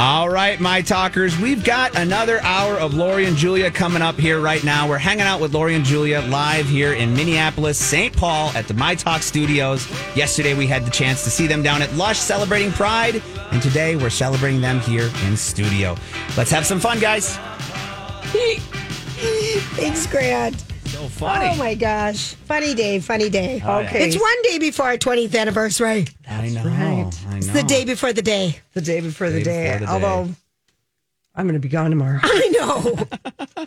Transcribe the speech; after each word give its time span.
All 0.00 0.28
right, 0.28 0.60
my 0.60 0.80
talkers, 0.80 1.36
we've 1.38 1.64
got 1.64 1.98
another 1.98 2.40
hour 2.42 2.74
of 2.74 2.94
Lori 2.94 3.24
and 3.24 3.36
Julia 3.36 3.68
coming 3.68 4.00
up 4.00 4.14
here 4.14 4.40
right 4.40 4.62
now. 4.62 4.88
We're 4.88 4.96
hanging 4.96 5.26
out 5.26 5.40
with 5.40 5.52
Lori 5.52 5.74
and 5.74 5.84
Julia 5.84 6.20
live 6.28 6.68
here 6.68 6.92
in 6.92 7.14
Minneapolis, 7.14 7.78
St. 7.78 8.16
Paul 8.16 8.50
at 8.54 8.68
the 8.68 8.74
My 8.74 8.94
Talk 8.94 9.22
studios. 9.22 9.88
Yesterday 10.14 10.54
we 10.54 10.68
had 10.68 10.84
the 10.84 10.90
chance 10.92 11.24
to 11.24 11.30
see 11.30 11.48
them 11.48 11.64
down 11.64 11.82
at 11.82 11.92
Lush 11.94 12.20
celebrating 12.20 12.70
Pride, 12.70 13.20
and 13.50 13.60
today 13.60 13.96
we're 13.96 14.08
celebrating 14.08 14.60
them 14.60 14.78
here 14.78 15.10
in 15.24 15.36
studio. 15.36 15.96
Let's 16.36 16.52
have 16.52 16.64
some 16.64 16.78
fun, 16.78 17.00
guys. 17.00 17.36
Thanks, 19.74 20.06
Grant. 20.06 20.67
So 20.98 21.06
funny. 21.06 21.48
Oh 21.52 21.56
my 21.56 21.76
gosh. 21.76 22.34
Funny 22.34 22.74
day, 22.74 22.98
funny 22.98 23.30
day. 23.30 23.62
Oh, 23.64 23.78
yeah. 23.78 23.86
okay. 23.86 24.04
It's 24.08 24.20
one 24.20 24.42
day 24.42 24.58
before 24.58 24.86
our 24.86 24.96
20th 24.96 25.38
anniversary. 25.38 26.08
I 26.28 26.48
know. 26.48 26.64
right. 26.64 26.76
I 26.76 27.30
know. 27.30 27.36
It's 27.36 27.46
the 27.50 27.62
day 27.62 27.84
before 27.84 28.12
the 28.12 28.20
day. 28.20 28.58
the 28.74 28.80
day 28.80 29.00
before 29.00 29.30
the 29.30 29.38
Day 29.38 29.44
day. 29.44 29.78
before 29.78 29.78
the 29.78 29.86
day. 29.86 29.92
Although 30.08 30.34
I'm 31.36 31.46
going 31.46 31.54
to 31.54 31.60
be 31.60 31.68
gone 31.68 31.90
tomorrow. 31.90 32.18
I 32.24 32.48
know. 32.48 33.06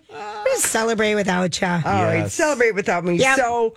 We're 0.45 0.55
celebrate 0.57 1.15
without 1.15 1.61
you. 1.61 1.67
All 1.67 1.79
right, 1.83 2.15
Yes. 2.17 2.33
celebrate 2.33 2.73
without 2.73 3.05
me. 3.05 3.15
Yep. 3.15 3.37
So, 3.37 3.75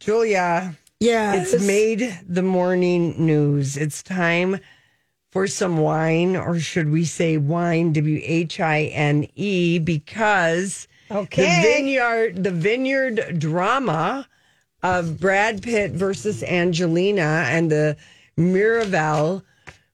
Julia, 0.00 0.74
yeah. 0.98 1.34
it's 1.40 1.64
made 1.64 2.18
the 2.28 2.42
morning 2.42 3.14
news. 3.24 3.76
It's 3.76 4.02
time 4.02 4.58
for 5.30 5.46
some 5.46 5.76
wine, 5.76 6.34
or 6.34 6.58
should 6.58 6.90
we 6.90 7.04
say 7.04 7.36
wine? 7.36 7.92
W 7.92 8.20
H 8.24 8.58
I 8.58 8.86
N 8.86 9.28
E, 9.36 9.78
because 9.78 10.88
Okay. 11.10 11.42
the 11.42 11.62
vineyard, 11.62 12.44
the 12.44 12.50
vineyard 12.50 13.38
drama 13.38 14.26
of 14.82 15.18
Brad 15.20 15.62
Pitt 15.62 15.92
versus 15.92 16.42
Angelina 16.42 17.44
and 17.48 17.70
the 17.70 17.96
Miraval 18.38 19.42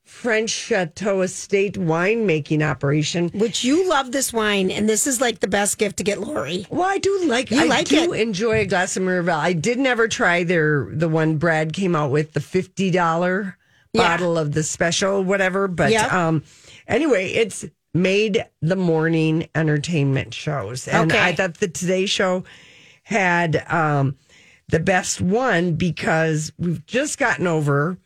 French 0.05 0.51
Chateau 0.51 1.23
Estate 1.23 1.75
winemaking 1.75 2.63
operation. 2.69 3.31
Which 3.31 3.65
you 3.65 3.89
love 3.89 4.13
this 4.13 4.33
wine, 4.33 4.71
and 4.71 4.89
this 4.89 5.07
is 5.07 5.21
like 5.21 5.41
the 5.41 5.49
best 5.49 5.79
gift 5.79 5.97
to 5.99 6.05
get 6.05 6.21
Lori. 6.21 6.67
Well, 6.71 6.83
I 6.89 6.99
do 6.99 7.25
like. 7.27 7.51
You 7.51 7.63
I 7.63 7.65
like 7.65 7.87
do 7.89 8.13
it. 8.13 8.21
enjoy 8.21 8.61
a 8.61 8.67
glass 8.67 8.97
of 8.97 9.03
Miraval. 9.03 9.37
I 9.39 9.53
did 9.55 9.79
never 9.79 10.07
try 10.09 10.45
their 10.45 10.89
the 10.93 11.09
one 11.09 11.37
Brad 11.37 11.73
came 11.73 11.97
out 11.97 12.11
with 12.11 12.33
the 12.33 12.41
fifty 12.41 12.91
dollar 12.91 13.57
Yeah. 13.93 14.03
bottle 14.17 14.39
of 14.39 14.53
the 14.53 14.63
special 14.63 15.23
whatever. 15.25 15.69
But 15.69 15.91
Yep. 15.93 16.13
um, 16.13 16.45
anyway, 16.87 17.29
it's 17.33 17.65
made 17.95 18.45
the 18.61 18.77
morning 18.77 19.49
entertainment 19.55 20.35
shows, 20.35 20.89
and 20.89 21.11
Okay. 21.13 21.21
I 21.23 21.35
thought 21.35 21.55
the 21.59 21.69
Today 21.69 22.07
Show 22.07 22.45
had 23.05 23.65
um 23.71 24.17
the 24.69 24.81
best 24.81 25.21
one 25.21 25.75
because 25.75 26.53
we've 26.59 26.85
just 26.87 27.19
gotten 27.19 27.47
over, 27.47 27.97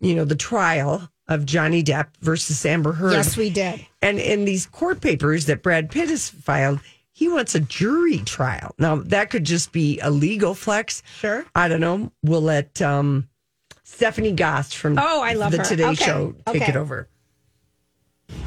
you 0.00 0.14
know, 0.14 0.24
the 0.24 0.36
trial 0.36 1.08
of 1.28 1.44
Johnny 1.44 1.82
Depp 1.82 2.08
versus 2.20 2.64
Amber 2.64 2.92
Heard. 2.92 3.12
Yes, 3.12 3.36
we 3.36 3.50
did. 3.50 3.84
And 4.00 4.18
in 4.18 4.44
these 4.44 4.66
court 4.66 5.00
papers 5.00 5.46
that 5.46 5.62
Brad 5.62 5.90
Pitt 5.90 6.08
has 6.08 6.28
filed, 6.28 6.80
he 7.12 7.28
wants 7.28 7.54
a 7.54 7.60
jury 7.60 8.18
trial. 8.18 8.74
Now, 8.78 8.96
that 8.96 9.30
could 9.30 9.44
just 9.44 9.72
be 9.72 9.98
a 10.00 10.10
legal 10.10 10.54
flex. 10.54 11.02
Sure. 11.18 11.44
I 11.54 11.68
don't 11.68 11.80
know. 11.80 12.10
We'll 12.22 12.40
let 12.42 12.80
um, 12.80 13.28
Stephanie 13.82 14.34
Gosk 14.34 14.74
from 14.74 14.98
Oh, 14.98 15.20
I 15.22 15.34
love 15.34 15.52
the 15.52 15.58
her. 15.58 15.64
Today 15.64 15.84
Okay. 15.86 16.04
Show 16.04 16.34
take 16.46 16.62
Okay. 16.62 16.70
it 16.70 16.76
over. 16.76 17.08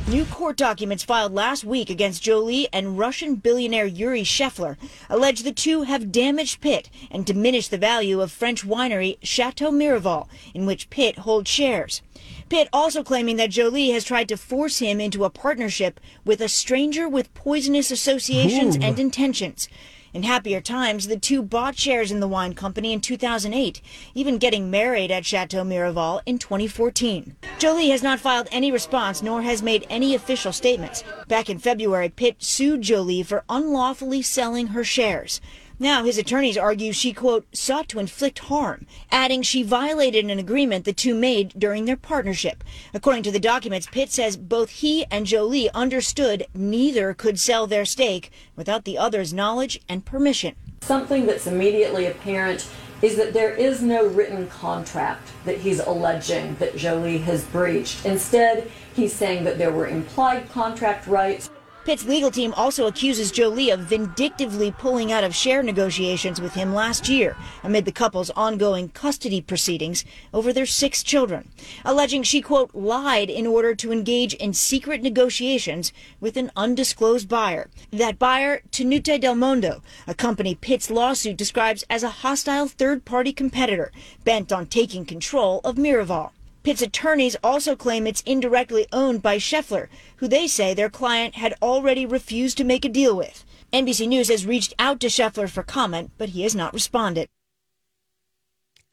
New 0.07 0.23
court 0.25 0.56
documents 0.56 1.03
filed 1.03 1.34
last 1.34 1.63
week 1.63 1.90
against 1.90 2.22
Jolie 2.22 2.68
and 2.72 2.97
Russian 2.97 3.35
billionaire 3.35 3.88
Yuri 3.88 4.22
Shefler 4.22 4.78
allege 5.09 5.41
the 5.41 5.51
two 5.51 5.81
have 5.81 6.12
damaged 6.12 6.62
Pitt 6.62 6.91
and 7.09 7.25
diminished 7.25 7.72
the 7.72 7.78
value 7.79 8.22
of 8.22 8.31
French 8.31 8.63
winery 8.63 9.18
Chateau 9.23 9.72
Miraval, 9.72 10.28
in 10.53 10.68
which 10.68 10.91
Pitt 10.91 11.18
holds 11.19 11.50
shares. 11.50 12.03
Pitt 12.50 12.69
also 12.72 13.03
claiming 13.03 13.38
that 13.38 13.50
Jolie 13.50 13.90
has 13.90 14.03
tried 14.03 14.29
to 14.29 14.38
force 14.38 14.78
him 14.78 15.01
into 15.01 15.25
a 15.25 15.31
partnership 15.31 16.00
with 16.23 16.40
a 16.40 16.50
stranger 16.50 17.09
with 17.09 17.34
poisonous 17.34 17.90
associations 17.90 18.75
and 18.79 19.00
intentions. 19.00 19.67
In 20.15 20.23
happier 20.23 20.61
times, 20.61 21.07
the 21.07 21.19
two 21.19 21.43
bought 21.43 21.77
shares 21.77 22.09
in 22.09 22.21
the 22.21 22.27
wine 22.27 22.53
company 22.53 22.93
in 22.93 23.01
2008, 23.01 23.81
even 24.13 24.37
getting 24.37 24.71
married 24.71 25.11
at 25.11 25.25
Chateau 25.25 25.65
Miraval 25.65 26.21
in 26.25 26.37
2014. 26.37 27.35
Jolie 27.59 27.89
has 27.89 28.01
not 28.01 28.21
filed 28.21 28.47
any 28.49 28.71
response 28.71 29.21
nor 29.21 29.41
has 29.41 29.61
made 29.61 29.85
any 29.89 30.15
official 30.15 30.53
statements. 30.53 31.03
Back 31.27 31.49
in 31.49 31.59
February, 31.59 32.07
Pitt 32.07 32.41
sued 32.41 32.81
Jolie 32.81 33.23
for 33.23 33.43
unlawfully 33.49 34.21
selling 34.21 34.67
her 34.67 34.85
shares. 34.85 35.41
Now, 35.77 36.05
his 36.05 36.17
attorneys 36.17 36.57
argue 36.57 36.93
she, 36.93 37.11
quote, 37.11 37.45
sought 37.53 37.89
to 37.89 37.99
inflict 37.99 38.39
harm, 38.39 38.85
adding 39.11 39.41
she 39.41 39.61
violated 39.61 40.23
an 40.23 40.39
agreement 40.39 40.85
the 40.85 40.93
two 40.93 41.13
made 41.13 41.53
during 41.57 41.83
their 41.83 41.97
partnership. 41.97 42.63
According 42.93 43.23
to 43.23 43.31
the 43.31 43.41
documents, 43.41 43.87
Pitt 43.91 44.09
says 44.09 44.37
both 44.37 44.69
he 44.69 45.05
and 45.11 45.25
Jolie 45.25 45.69
understood 45.71 46.47
neither 46.53 47.13
could 47.13 47.39
sell 47.39 47.67
their 47.67 47.83
stake 47.83 48.31
without 48.55 48.85
the 48.85 48.97
other's 48.97 49.33
knowledge 49.33 49.81
and 49.89 50.05
permission. 50.05 50.55
Something 50.81 51.25
that's 51.25 51.47
immediately 51.47 52.05
apparent 52.05 52.69
is 53.01 53.17
that 53.17 53.33
there 53.33 53.53
is 53.53 53.81
no 53.81 54.07
written 54.07 54.47
contract 54.47 55.29
that 55.43 55.57
he's 55.57 55.81
alleging 55.81 56.55
that 56.55 56.77
Jolie 56.77 57.17
has 57.17 57.43
breached. 57.43 58.05
Instead, 58.05 58.71
he's 58.93 59.13
saying 59.13 59.43
that 59.43 59.57
there 59.57 59.73
were 59.73 59.87
implied 59.87 60.49
contract 60.49 61.05
rights. 61.05 61.49
Pitt's 61.85 62.07
legal 62.07 62.31
team 62.31 62.51
also 62.56 62.88
accuses 62.88 63.31
Jolie 63.31 63.69
of 63.69 63.81
vindictively 63.81 64.72
pulling 64.72 65.12
out 65.12 65.23
of 65.23 65.35
share 65.35 65.62
negotiations 65.62 66.41
with 66.41 66.56
him 66.56 66.73
last 66.73 67.07
year 67.07 67.38
amid 67.63 67.85
the 67.85 67.91
couple's 67.91 68.31
ongoing 68.31 68.90
custody 68.90 69.40
proceedings 69.40 70.03
over 70.34 70.51
their 70.51 70.66
six 70.66 71.03
children, 71.03 71.51
alleging 71.85 72.23
she, 72.23 72.41
quote, 72.41 72.73
lied 72.73 73.29
in 73.29 73.46
order 73.46 73.75
to 73.75 73.91
engage 73.91 74.34
in 74.34 74.51
secret 74.51 75.03
negotiations 75.03 75.94
with 76.19 76.38
an 76.38 76.51
undisclosed 76.56 77.29
buyer. 77.29 77.69
That 77.91 78.17
buyer, 78.17 78.63
Tenute 78.72 79.22
Del 79.22 79.35
Mondo, 79.35 79.84
a 80.07 80.16
company 80.16 80.56
Pitt's 80.56 80.90
lawsuit 80.90 81.38
describes 81.38 81.84
as 81.88 82.02
a 82.02 82.09
hostile 82.25 82.67
third 82.67 83.06
party 83.06 83.31
competitor 83.31 83.91
bent 84.23 84.52
on 84.52 84.66
taking 84.66 85.06
control 85.06 85.62
of 85.63 85.75
Miraval. 85.75 86.31
Pitt's 86.65 86.81
attorneys 86.81 87.37
also 87.43 87.75
claim 87.75 88.07
it's 88.07 88.21
indirectly 88.21 88.87
owned 88.91 89.21
by 89.21 89.37
Shefler, 89.37 89.87
who 90.16 90.28
they 90.28 90.47
say 90.47 90.73
their 90.73 90.90
client 90.90 91.35
had 91.35 91.53
already 91.61 92.07
refused 92.07 92.57
to 92.57 92.63
make 92.63 92.84
a 92.84 92.90
deal 92.90 93.16
with. 93.16 93.45
NBC 93.72 94.07
News 94.07 94.29
has 94.29 94.47
reached 94.47 94.73
out 94.79 94.99
to 95.01 95.07
Shefler 95.07 95.47
for 95.47 95.61
comment, 95.61 96.09
but 96.17 96.29
he 96.29 96.41
has 96.41 96.55
not 96.55 96.73
responded. 96.73 97.29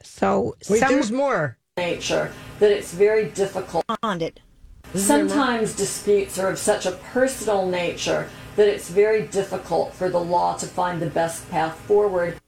So, 0.03 0.55
Wait, 0.69 0.81
some- 0.81 0.93
there's 0.93 1.11
more. 1.11 1.57
Nature 1.75 2.31
that 2.59 2.69
it's 2.69 2.93
very 2.93 3.25
difficult. 3.25 3.83
Responded. 3.89 4.41
Sometimes 4.93 5.75
disputes 5.75 6.37
are 6.37 6.49
of 6.49 6.59
such 6.59 6.85
a 6.85 6.91
personal 6.91 7.65
nature 7.65 8.29
that 8.55 8.67
it's 8.67 8.89
very 8.89 9.23
difficult 9.23 9.95
for 9.95 10.11
the 10.11 10.19
law 10.19 10.55
to 10.57 10.67
find 10.67 11.01
the 11.01 11.07
best 11.07 11.49
path 11.49 11.75
forward. 11.87 12.39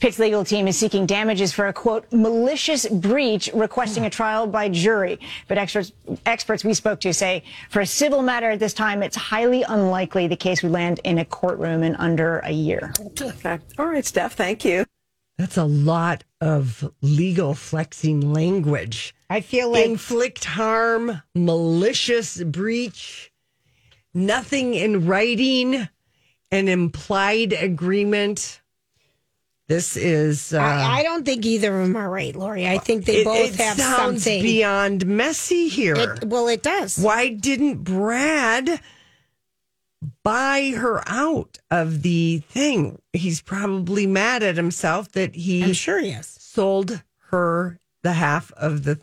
Pitt's 0.00 0.20
legal 0.20 0.44
team 0.44 0.68
is 0.68 0.78
seeking 0.78 1.06
damages 1.06 1.52
for 1.52 1.66
a 1.66 1.72
quote 1.72 2.06
malicious 2.12 2.86
breach, 2.88 3.50
requesting 3.52 4.04
a 4.04 4.10
trial 4.10 4.46
by 4.46 4.68
jury. 4.68 5.18
But 5.48 5.58
experts, 5.58 5.92
experts 6.24 6.64
we 6.64 6.74
spoke 6.74 7.00
to 7.00 7.12
say 7.12 7.42
for 7.70 7.80
a 7.80 7.86
civil 7.86 8.22
matter 8.22 8.50
at 8.50 8.60
this 8.60 8.74
time, 8.74 9.02
it's 9.02 9.16
highly 9.16 9.64
unlikely 9.64 10.28
the 10.28 10.36
case 10.36 10.62
would 10.62 10.70
land 10.70 11.00
in 11.02 11.18
a 11.18 11.24
courtroom 11.24 11.82
in 11.82 11.96
under 11.96 12.38
a 12.40 12.52
year. 12.52 12.92
Okay. 13.20 13.58
All 13.76 13.86
right, 13.86 14.04
Steph. 14.04 14.34
Thank 14.34 14.64
you. 14.64 14.84
That's 15.36 15.56
a 15.56 15.64
lot 15.64 16.24
of 16.40 16.92
legal 17.00 17.54
flexing 17.54 18.32
language. 18.32 19.14
I 19.30 19.40
feel 19.40 19.70
like 19.70 19.84
Inflict 19.84 20.44
harm, 20.44 21.22
malicious 21.34 22.42
breach, 22.42 23.32
nothing 24.14 24.74
in 24.74 25.06
writing, 25.06 25.88
an 26.50 26.68
implied 26.68 27.52
agreement. 27.52 28.60
This 29.68 29.96
is. 29.98 30.54
Uh, 30.54 30.58
I, 30.60 31.00
I 31.00 31.02
don't 31.02 31.24
think 31.24 31.44
either 31.44 31.78
of 31.78 31.86
them 31.86 31.96
are 31.96 32.08
right, 32.08 32.34
Lori. 32.34 32.66
I 32.66 32.78
think 32.78 33.04
they 33.04 33.18
it, 33.18 33.24
both 33.24 33.54
it 33.54 33.60
have 33.60 33.76
sounds 33.76 34.22
something. 34.24 34.42
beyond 34.42 35.06
messy 35.06 35.68
here. 35.68 35.94
It, 35.94 36.24
well, 36.24 36.48
it 36.48 36.62
does. 36.62 36.98
Why 36.98 37.28
didn't 37.28 37.84
Brad 37.84 38.80
buy 40.22 40.72
her 40.76 41.02
out 41.06 41.58
of 41.70 42.00
the 42.02 42.38
thing? 42.48 43.00
He's 43.12 43.42
probably 43.42 44.06
mad 44.06 44.42
at 44.42 44.56
himself 44.56 45.12
that 45.12 45.34
he 45.34 45.62
I'm 45.62 45.72
sure 45.74 46.00
he 46.00 46.10
is. 46.10 46.26
sold 46.26 47.02
her 47.30 47.78
the 48.02 48.12
half 48.14 48.50
of 48.52 48.84
the, 48.84 48.98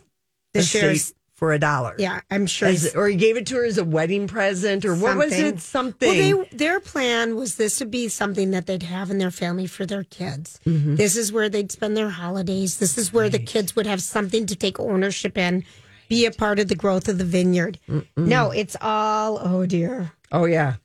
The 0.52 0.60
estate 0.60 0.78
shares. 0.80 1.14
For 1.36 1.52
a 1.52 1.58
dollar. 1.58 1.94
Yeah, 1.98 2.20
I'm 2.30 2.46
sure. 2.46 2.68
As- 2.68 2.94
or 2.94 3.08
he 3.08 3.14
gave 3.16 3.36
it 3.36 3.46
to 3.48 3.56
her 3.56 3.64
as 3.64 3.78
a 3.78 3.84
wedding 3.84 4.26
present, 4.26 4.84
or 4.84 4.94
what 4.94 5.16
was 5.16 5.32
it? 5.38 5.60
Something. 5.60 6.08
Well, 6.08 6.46
they, 6.50 6.56
their 6.56 6.80
plan 6.80 7.36
was 7.36 7.56
this 7.56 7.78
would 7.80 7.90
be 7.90 8.08
something 8.08 8.50
that 8.52 8.66
they'd 8.66 8.82
have 8.82 9.10
in 9.10 9.18
their 9.18 9.30
family 9.30 9.66
for 9.66 9.84
their 9.86 10.04
kids. 10.04 10.58
This 10.64 11.14
is 11.16 11.32
where 11.32 11.48
they'd 11.48 11.70
spend 11.70 11.96
their 11.96 12.10
holidays. 12.10 12.78
This 12.78 12.96
is 12.98 13.12
where 13.12 13.28
the 13.28 13.38
kids 13.38 13.76
would 13.76 13.86
have 13.86 14.02
something 14.02 14.46
to 14.46 14.56
take 14.56 14.80
ownership 14.80 15.36
in, 15.36 15.64
be 16.08 16.24
a 16.24 16.30
part 16.30 16.58
of 16.58 16.68
the 16.68 16.74
growth 16.74 17.06
of 17.08 17.18
the 17.18 17.24
vineyard. 17.24 17.78
No, 18.16 18.50
it's 18.50 18.76
all, 18.80 19.38
oh 19.42 19.66
dear. 19.66 20.12
Oh 20.32 20.46
yeah. 20.46 20.76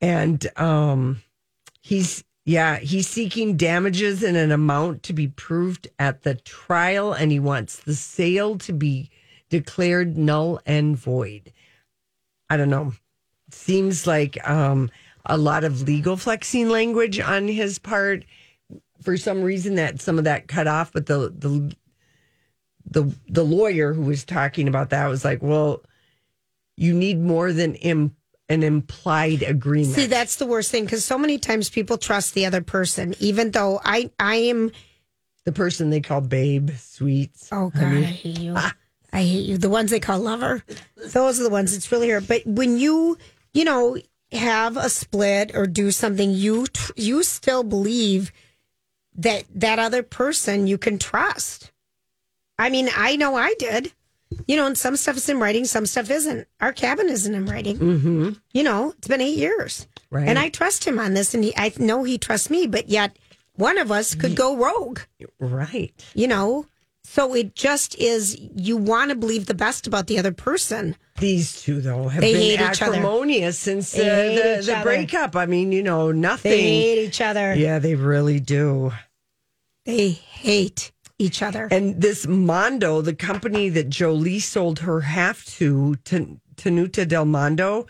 And 0.00 0.46
um 0.56 1.22
he's 1.82 2.24
yeah, 2.46 2.76
he's 2.78 3.08
seeking 3.08 3.56
damages 3.56 4.22
in 4.22 4.36
an 4.36 4.52
amount 4.52 5.02
to 5.04 5.12
be 5.14 5.28
proved 5.28 5.88
at 5.98 6.22
the 6.24 6.34
trial 6.34 7.12
and 7.14 7.32
he 7.32 7.40
wants 7.40 7.76
the 7.78 7.94
sale 7.94 8.58
to 8.58 8.72
be 8.72 9.10
declared 9.54 10.18
null 10.18 10.60
and 10.66 10.96
void. 10.96 11.52
I 12.50 12.56
don't 12.56 12.70
know. 12.70 12.92
Seems 13.50 14.04
like 14.04 14.36
um 14.48 14.90
a 15.26 15.38
lot 15.38 15.62
of 15.62 15.82
legal 15.82 16.16
flexing 16.16 16.68
language 16.68 17.20
on 17.20 17.46
his 17.46 17.78
part. 17.78 18.24
For 19.02 19.16
some 19.16 19.42
reason 19.42 19.76
that 19.76 20.00
some 20.00 20.18
of 20.18 20.24
that 20.24 20.48
cut 20.48 20.66
off, 20.66 20.92
but 20.92 21.06
the 21.06 21.32
the 21.38 21.72
the 22.90 23.14
the 23.28 23.44
lawyer 23.44 23.92
who 23.92 24.02
was 24.02 24.24
talking 24.24 24.66
about 24.66 24.90
that 24.90 25.06
was 25.06 25.24
like, 25.24 25.40
well, 25.40 25.82
you 26.76 26.92
need 26.92 27.20
more 27.20 27.52
than 27.52 27.76
Im- 27.76 28.16
an 28.48 28.64
implied 28.64 29.44
agreement. 29.44 29.94
See, 29.94 30.06
that's 30.06 30.36
the 30.36 30.46
worst 30.46 30.72
thing 30.72 30.84
because 30.84 31.04
so 31.04 31.16
many 31.16 31.38
times 31.38 31.70
people 31.70 31.96
trust 31.96 32.34
the 32.34 32.44
other 32.44 32.60
person, 32.60 33.14
even 33.20 33.52
though 33.52 33.80
I, 33.84 34.10
I 34.18 34.34
am, 34.36 34.72
the 35.44 35.52
person 35.52 35.90
they 35.90 36.00
call 36.00 36.20
babe, 36.22 36.70
sweets. 36.76 37.50
oh 37.52 37.70
God, 37.70 37.84
I 37.84 38.02
hate 38.02 38.40
you. 38.40 38.56
I 39.14 39.22
hate 39.22 39.46
you. 39.46 39.56
The 39.56 39.70
ones 39.70 39.90
they 39.90 40.00
call 40.00 40.18
lover, 40.18 40.62
those 40.96 41.40
are 41.40 41.44
the 41.44 41.48
ones 41.50 41.74
it's 41.74 41.90
really 41.92 42.10
hurt. 42.10 42.26
But 42.28 42.42
when 42.44 42.76
you, 42.78 43.16
you 43.54 43.64
know, 43.64 43.96
have 44.32 44.76
a 44.76 44.88
split 44.90 45.54
or 45.54 45.66
do 45.66 45.90
something, 45.92 46.32
you 46.32 46.66
tr- 46.66 46.92
you 46.96 47.22
still 47.22 47.62
believe 47.62 48.32
that 49.14 49.44
that 49.54 49.78
other 49.78 50.02
person 50.02 50.66
you 50.66 50.76
can 50.78 50.98
trust. 50.98 51.70
I 52.58 52.68
mean, 52.70 52.88
I 52.96 53.16
know 53.16 53.36
I 53.36 53.54
did. 53.58 53.92
You 54.48 54.56
know, 54.56 54.66
and 54.66 54.76
some 54.76 54.96
stuff 54.96 55.16
is 55.16 55.28
in 55.28 55.38
writing, 55.38 55.64
some 55.64 55.86
stuff 55.86 56.10
isn't. 56.10 56.48
Our 56.60 56.72
cabin 56.72 57.08
isn't 57.08 57.34
in 57.34 57.46
writing. 57.46 57.78
Mm-hmm. 57.78 58.30
You 58.52 58.62
know, 58.64 58.92
it's 58.98 59.06
been 59.06 59.20
eight 59.20 59.38
years, 59.38 59.86
Right. 60.10 60.26
and 60.26 60.40
I 60.40 60.48
trust 60.48 60.84
him 60.84 60.98
on 60.98 61.14
this, 61.14 61.34
and 61.34 61.44
he, 61.44 61.56
I 61.56 61.72
know 61.78 62.02
he 62.02 62.18
trusts 62.18 62.50
me. 62.50 62.66
But 62.66 62.88
yet, 62.88 63.16
one 63.54 63.78
of 63.78 63.92
us 63.92 64.16
could 64.16 64.34
go 64.34 64.56
rogue. 64.56 64.98
Right. 65.38 65.92
You 66.14 66.26
know, 66.26 66.66
so 67.14 67.32
it 67.32 67.54
just 67.54 67.94
is. 67.96 68.36
You 68.56 68.76
want 68.76 69.10
to 69.10 69.14
believe 69.14 69.46
the 69.46 69.54
best 69.54 69.86
about 69.86 70.08
the 70.08 70.18
other 70.18 70.32
person. 70.32 70.96
These 71.20 71.62
two, 71.62 71.80
though, 71.80 72.08
have 72.08 72.20
They 72.20 72.32
been 72.32 72.42
hate 72.42 72.54
each 72.72 72.82
other. 72.82 72.96
acrimonious 72.96 73.56
since 73.56 73.94
uh, 73.94 73.98
They 73.98 74.56
the, 74.60 74.66
the 74.66 74.80
breakup. 74.82 75.36
I 75.36 75.46
mean, 75.46 75.70
you 75.70 75.84
know, 75.84 76.10
nothing. 76.10 76.50
They 76.50 76.62
hate 76.62 77.06
each 77.06 77.20
other. 77.20 77.54
Yeah, 77.54 77.78
they 77.78 77.94
really 77.94 78.40
do. 78.40 78.92
They 79.86 80.10
hate 80.10 80.90
each 81.20 81.40
other. 81.40 81.68
And 81.70 82.02
this 82.02 82.26
Mondo, 82.26 83.00
the 83.00 83.14
company 83.14 83.68
that 83.68 83.90
Jolie 83.90 84.40
sold 84.40 84.80
her 84.80 85.02
half 85.02 85.44
to, 85.58 85.94
to 86.06 86.40
Tenuta 86.56 87.06
Del 87.06 87.26
Mondo, 87.26 87.86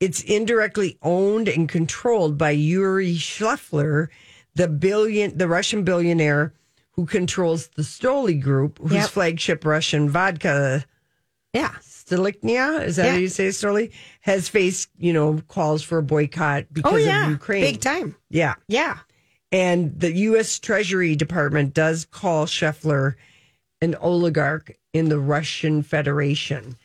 it's 0.00 0.20
indirectly 0.20 0.98
owned 1.00 1.46
and 1.46 1.68
controlled 1.68 2.36
by 2.36 2.50
Yuri 2.50 3.14
Schleffler, 3.14 4.08
the 4.56 4.66
billion, 4.66 5.38
the 5.38 5.46
Russian 5.46 5.84
billionaire 5.84 6.54
who 6.92 7.06
controls 7.06 7.68
the 7.68 7.82
Stoli 7.82 8.40
Group, 8.40 8.78
whose 8.78 8.92
Yep. 8.92 9.10
flagship 9.10 9.64
Russian 9.64 10.08
vodka 10.10 10.84
yeah. 11.52 11.74
Stolicnia, 11.82 12.82
is 12.84 12.96
that 12.96 13.10
how 13.10 13.16
you 13.16 13.28
say 13.28 13.48
Stoli? 13.48 13.92
Has 14.22 14.48
faced, 14.48 14.88
you 14.98 15.12
know, 15.12 15.40
calls 15.48 15.82
for 15.82 15.98
a 15.98 16.02
boycott 16.02 16.64
because 16.72 16.92
Oh 16.92 16.96
yeah. 16.96 17.24
of 17.26 17.30
Ukraine. 17.30 17.62
Big 17.62 17.80
time. 17.80 18.16
Yeah. 18.30 18.54
Yeah. 18.68 18.98
And 19.50 19.98
the 20.00 20.12
U.S. 20.12 20.58
Treasury 20.58 21.14
Department 21.14 21.74
does 21.74 22.06
call 22.06 22.46
Shefler 22.46 23.14
an 23.82 23.94
oligarch 23.96 24.72
in 24.94 25.10
the 25.10 25.18
Russian 25.18 25.82
Federation, 25.82 26.76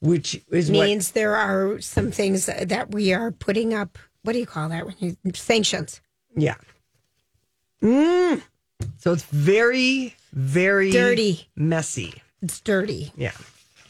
which 0.00 0.42
is 0.50 0.70
what 0.70 0.84
means 0.86 1.12
there 1.12 1.34
are 1.36 1.80
some 1.80 2.10
things 2.10 2.46
that 2.46 2.90
we 2.92 3.14
are 3.14 3.30
putting 3.30 3.72
up. 3.72 3.98
What 4.24 4.34
do 4.34 4.38
you 4.40 4.46
call 4.46 4.68
that? 4.68 4.84
When 4.84 4.94
you 5.00 5.16
sanctions. 5.32 6.02
Yeah. 6.36 6.56
Mm. 7.82 8.42
So 8.98 9.12
it's 9.12 9.22
very, 9.24 10.16
very 10.32 10.90
Dirty. 10.90 11.48
messy. 11.56 12.14
It's 12.42 12.60
dirty. 12.60 13.12
Yeah. 13.16 13.32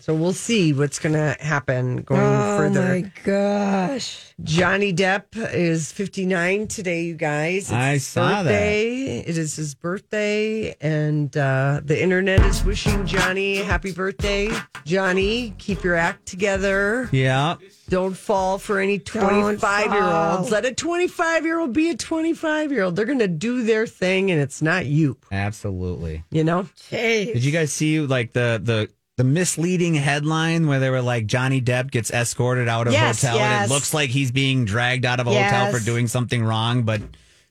So 0.06 0.14
we'll 0.14 0.34
see 0.34 0.72
what's 0.72 1.00
going 1.00 1.14
to 1.14 1.36
happen 1.40 1.96
going 2.02 2.20
Oh 2.20 2.58
further. 2.58 2.80
Oh 2.80 2.88
my 3.02 3.12
gosh! 3.24 4.32
Johnny 4.40 4.92
Depp 4.92 5.24
is 5.52 5.90
59 5.90 6.68
today, 6.68 7.02
you 7.02 7.16
guys. 7.16 7.64
It's 7.64 7.72
I 7.72 7.94
his 7.94 8.06
saw 8.06 8.28
that. 8.28 8.44
birthday. 8.44 9.18
It 9.18 9.36
is 9.36 9.56
his 9.56 9.74
birthday, 9.74 10.76
and 10.80 11.36
uh, 11.36 11.80
the 11.84 12.00
internet 12.00 12.46
is 12.46 12.64
wishing 12.64 13.04
Johnny 13.04 13.58
a 13.58 13.64
happy 13.64 13.90
birthday. 13.90 14.48
Johnny, 14.84 15.52
keep 15.58 15.82
your 15.82 15.96
act 15.96 16.26
together. 16.26 17.08
Yeah. 17.10 17.56
Don't 17.88 18.16
fall 18.16 18.58
for 18.58 18.78
any 18.78 19.00
25 19.00 19.92
year 19.92 20.04
olds. 20.04 20.52
Let 20.52 20.64
a 20.66 20.72
25 20.72 21.44
year 21.44 21.58
old 21.58 21.72
be 21.72 21.90
a 21.90 21.96
25 21.96 22.70
year 22.70 22.84
old. 22.84 22.94
They're 22.94 23.06
going 23.06 23.18
to 23.18 23.26
do 23.26 23.64
their 23.64 23.88
thing, 23.88 24.30
and 24.30 24.40
it's 24.40 24.62
not 24.62 24.86
you, 24.86 25.16
Absolutely. 25.32 26.22
you 26.30 26.44
know? 26.44 26.68
Did 26.90 27.44
you 27.44 27.50
guys 27.50 27.72
see 27.72 27.98
like 28.00 28.32
the 28.32 28.60
the 28.62 28.88
the 29.16 29.24
misleading 29.24 29.94
headline 29.94 30.66
where 30.66 30.78
they 30.78 30.90
were 30.90 31.00
like 31.02 31.26
Johnny 31.26 31.60
Depp 31.62 31.90
gets 31.90 32.10
escorted 32.10 32.68
out 32.68 32.86
of 32.86 32.92
Yes, 32.92 33.22
hotel 33.22 33.38
and 33.38 33.64
it 33.70 33.72
looks 33.74 33.94
like 33.94 34.10
he's 34.10 34.30
being 34.30 34.64
dragged 34.64 35.04
out 35.06 35.20
of 35.20 35.26
a 35.26 35.30
hotel 35.30 35.72
for 35.72 35.80
doing 35.80 36.06
something 36.06 36.44
wrong, 36.44 36.82
but 36.82 37.00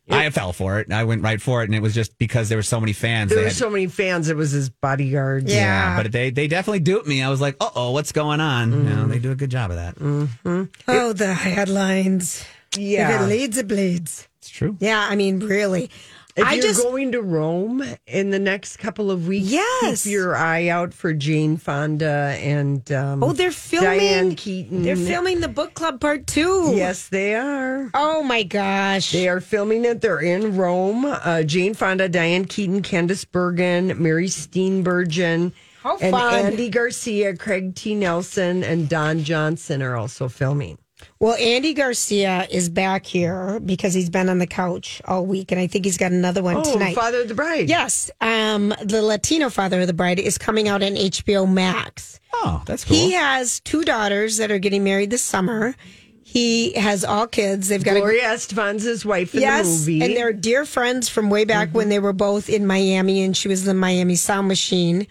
I 0.07 0.29
fell 0.29 0.53
for 0.53 0.79
it. 0.79 0.91
I 0.91 1.03
went 1.05 1.23
right 1.23 1.41
for 1.41 1.63
it, 1.63 1.65
and 1.65 1.73
it 1.73 1.81
was 1.81 1.95
just 1.95 2.15
because 2.19 2.47
there 2.49 2.59
were 2.59 2.63
so 2.63 2.79
many 2.79 2.93
fans. 2.93 3.31
There 3.31 3.43
were 3.43 3.49
so 3.49 3.71
many 3.71 3.87
fans, 3.87 4.29
it 4.29 4.35
was 4.35 4.51
his 4.51 4.69
bodyguards. 4.69 5.51
Yeah. 5.51 6.01
but 6.01 6.11
they 6.11 6.29
they 6.29 6.47
definitely 6.47 6.81
duped 6.81 7.07
me. 7.07 7.23
I 7.23 7.29
was 7.29 7.41
like, 7.41 7.55
uh 7.59 7.71
oh, 7.75 7.91
what's 7.91 8.11
going 8.11 8.39
on? 8.41 8.71
You 8.71 8.95
know, 8.95 9.07
they 9.07 9.17
do 9.17 9.31
a 9.31 9.35
good 9.35 9.49
job 9.49 9.71
of 9.71 9.77
that. 9.77 10.67
Oh, 10.87 11.13
the 11.13 11.33
headlines. 11.33 12.45
Yeah. 12.77 13.15
If 13.15 13.21
it 13.21 13.25
leads, 13.25 13.57
it 13.57 13.67
bleeds. 13.67 14.27
It's 14.37 14.49
true. 14.49 14.77
Yeah, 14.79 14.99
I 15.09 15.15
mean, 15.15 15.39
really. 15.39 15.89
If 16.37 16.45
I 16.45 16.53
you're 16.55 16.63
just 16.63 16.83
going 16.83 17.13
to 17.13 17.21
Rome 17.21 17.81
in 18.05 18.29
the 18.31 18.39
next 18.39 18.75
couple 18.77 19.09
of 19.09 19.25
weeks, 19.25 19.47
Yes. 19.49 20.03
keep 20.03 20.11
your 20.11 20.35
eye 20.35 20.67
out 20.67 20.93
for 20.93 21.13
Jane 21.13 21.55
Fonda 21.55 22.35
and 22.41 22.91
um, 22.91 23.23
oh, 23.23 23.31
they're 23.31 23.51
filming. 23.51 23.99
Diane 23.99 24.35
Keaton. 24.35 24.83
They're 24.83 24.97
filming 24.97 25.39
the 25.39 25.47
book 25.47 25.75
club 25.75 26.01
part 26.01 26.27
two. 26.27 26.73
Yes, 26.75 27.07
they 27.07 27.35
are. 27.35 27.89
Oh 27.93 28.21
my 28.21 28.43
gosh. 28.43 29.13
They 29.13 29.29
are 29.29 29.39
filming 29.39 29.85
it. 29.85 30.01
They're 30.01 30.19
in 30.19 30.57
Rome. 30.57 31.05
Uh, 31.05 31.43
Jane 31.43 31.73
Fonda, 31.73 32.09
Diane 32.09 32.43
Keaton, 32.45 32.81
Candice 32.81 33.25
Bergen, 33.31 33.93
Mary 34.03 34.27
Steenburgen, 34.27 35.53
How 35.83 35.97
and 35.99 36.11
fun. 36.11 36.45
Andy 36.47 36.69
Garcia, 36.69 37.37
Craig 37.37 37.75
T. 37.75 37.95
Nelson, 37.95 38.61
and 38.63 38.89
Don 38.89 39.23
Johnson 39.23 39.81
are 39.81 39.95
also 39.95 40.27
filming. 40.27 40.77
Well, 41.19 41.35
Andy 41.35 41.73
Garcia 41.73 42.47
is 42.51 42.69
back 42.69 43.05
here 43.05 43.59
because 43.59 43.93
he's 43.93 44.09
been 44.09 44.29
on 44.29 44.39
the 44.39 44.47
couch 44.47 45.01
all 45.05 45.25
week, 45.25 45.51
and 45.51 45.59
I 45.59 45.67
think 45.67 45.85
he's 45.85 45.97
got 45.97 46.11
another 46.11 46.43
one 46.43 46.57
Oh, 46.57 46.73
tonight. 46.73 46.95
Father 46.95 47.21
of 47.21 47.27
the 47.27 47.35
Bride. 47.35 47.69
Yes, 47.69 48.11
um, 48.21 48.73
the 48.83 49.01
Latino 49.01 49.49
father 49.49 49.81
of 49.81 49.87
the 49.87 49.93
bride 49.93 50.19
is 50.19 50.37
coming 50.37 50.67
out 50.67 50.83
on 50.83 50.91
HBO 50.95 51.51
Max. 51.51 52.19
Oh, 52.33 52.61
that's 52.65 52.83
cool. 52.83 52.97
He 52.97 53.13
has 53.13 53.59
two 53.61 53.83
daughters 53.83 54.37
that 54.37 54.51
are 54.51 54.59
getting 54.59 54.83
married 54.83 55.09
this 55.09 55.23
summer. 55.23 55.75
He 56.23 56.73
has 56.73 57.05
all 57.05 57.27
kids. 57.27 57.69
They've 57.69 57.83
got 57.83 57.95
a 57.95 57.99
Gloria 58.01 58.23
Estefan's 58.33 58.83
his 58.83 59.05
wife 59.05 59.33
in 59.35 59.41
yes, 59.41 59.65
the 59.65 59.71
movie. 59.71 59.93
Mm-hmm. 59.93 60.01
and 60.03 60.17
they're 60.17 60.33
dear 60.33 60.65
friends 60.65 61.07
from 61.07 61.29
way 61.29 61.45
back 61.45 61.69
when 61.73 61.87
they 61.89 61.99
were 61.99 62.13
both 62.13 62.49
in 62.49 62.67
Miami, 62.67 63.23
and 63.23 63.37
she 63.37 63.47
was 63.47 63.63
the 63.63 63.73
Miami 63.73 64.15
Sound 64.15 64.47
Machine. 64.47 65.07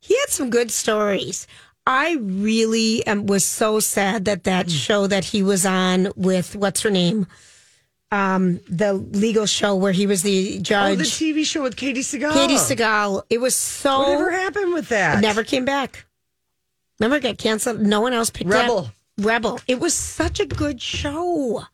He 0.00 0.14
had 0.18 0.28
some 0.28 0.50
good 0.50 0.70
stories. 0.70 1.46
I 1.86 2.16
really 2.20 3.06
um, 3.06 3.26
was 3.26 3.44
so 3.44 3.78
sad 3.80 4.24
that 4.24 4.44
that 4.44 4.66
Mm. 4.66 4.70
show 4.86 5.06
that 5.06 5.26
he 5.26 5.42
was 5.42 5.64
on 5.64 6.08
with 6.16 6.56
what's 6.56 6.80
her 6.82 6.90
name, 6.90 7.26
um, 8.10 8.60
the 8.68 8.92
legal 8.94 9.46
show 9.46 9.76
where 9.76 9.92
he 9.92 10.06
was 10.06 10.22
the 10.22 10.56
Oh, 10.58 10.62
judge. 10.62 10.98
the 10.98 11.04
TV 11.04 11.44
show 11.44 11.62
with 11.62 11.76
Katey 11.76 11.98
Sagal. 11.98 12.32
Katey 12.32 12.56
Sagal. 12.58 13.22
It 13.30 13.38
was 13.40 13.54
so 13.54 14.00
Whatever 14.00 14.30
happened 14.32 14.72
with 14.72 14.88
that? 14.88 15.18
It 15.18 15.20
never 15.22 15.44
came 15.44 15.64
back. 15.64 16.06
Remember, 16.98 17.16
it 17.18 17.22
got 17.22 17.38
canceled. 17.38 17.80
No 17.80 18.00
one 18.00 18.12
else 18.12 18.30
picked 18.30 18.50
Rebel. 18.50 18.78
up. 18.78 18.84
Rebel. 19.18 19.50
Rebel. 19.52 19.60
It 19.68 19.78
was 19.80 19.94
such 19.94 20.40
a 20.40 20.46
good 20.46 20.80
show. 20.80 21.64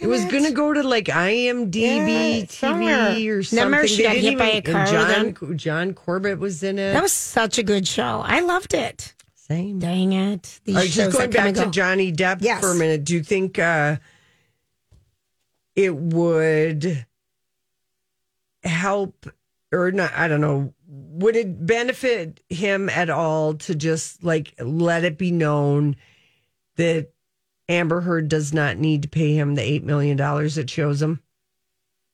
It 0.00 0.06
was 0.06 0.24
going 0.26 0.44
to 0.44 0.52
go 0.52 0.72
to 0.72 0.82
like 0.82 1.06
IMDb 1.06 1.72
Yeah. 1.74 2.44
TV 2.46 3.28
or 3.30 3.42
something. 3.42 3.64
Remember 3.64 3.86
she 3.88 3.96
They 3.98 4.02
got 4.04 4.12
didn't 4.14 4.30
hit 4.30 4.38
by 4.38 4.46
a 4.46 4.62
car 4.62 4.86
then? 5.06 5.34
John, 5.34 5.56
John 5.58 5.94
Corbett 5.94 6.38
was 6.38 6.62
in 6.62 6.78
it. 6.78 6.92
That 6.92 7.02
was 7.02 7.12
such 7.12 7.58
a 7.58 7.62
good 7.62 7.86
show. 7.88 8.22
I 8.24 8.40
loved 8.40 8.74
it. 8.74 9.14
same. 9.34 9.78
Dang 9.78 10.12
it. 10.12 10.60
These 10.64 10.76
All 10.76 10.82
right, 10.82 10.90
just 10.90 11.16
going 11.16 11.30
back 11.30 11.54
to 11.54 11.64
go. 11.64 11.70
Johnny 11.70 12.12
Depp 12.12 12.38
Yes. 12.40 12.60
for 12.60 12.70
a 12.70 12.74
minute. 12.74 13.04
Do 13.04 13.14
you 13.14 13.22
think 13.22 13.58
uh, 13.58 13.96
it 15.74 15.94
would 15.96 17.06
help 18.62 19.26
or 19.72 19.90
not? 19.90 20.12
I 20.14 20.28
don't 20.28 20.40
know. 20.40 20.74
Would 20.86 21.36
it 21.36 21.66
benefit 21.66 22.40
him 22.48 22.88
at 22.88 23.10
all 23.10 23.54
to 23.54 23.74
just 23.74 24.22
like 24.22 24.54
let 24.60 25.04
it 25.04 25.18
be 25.18 25.30
known 25.30 25.96
that 26.76 27.10
Amber 27.68 28.00
Heard 28.00 28.28
does 28.28 28.52
not 28.52 28.78
need 28.78 29.02
to 29.02 29.08
pay 29.08 29.34
him 29.34 29.54
the 29.54 29.62
$8 29.62 29.82
million 29.84 30.18
it 30.20 30.70
shows 30.70 31.02
him? 31.02 31.20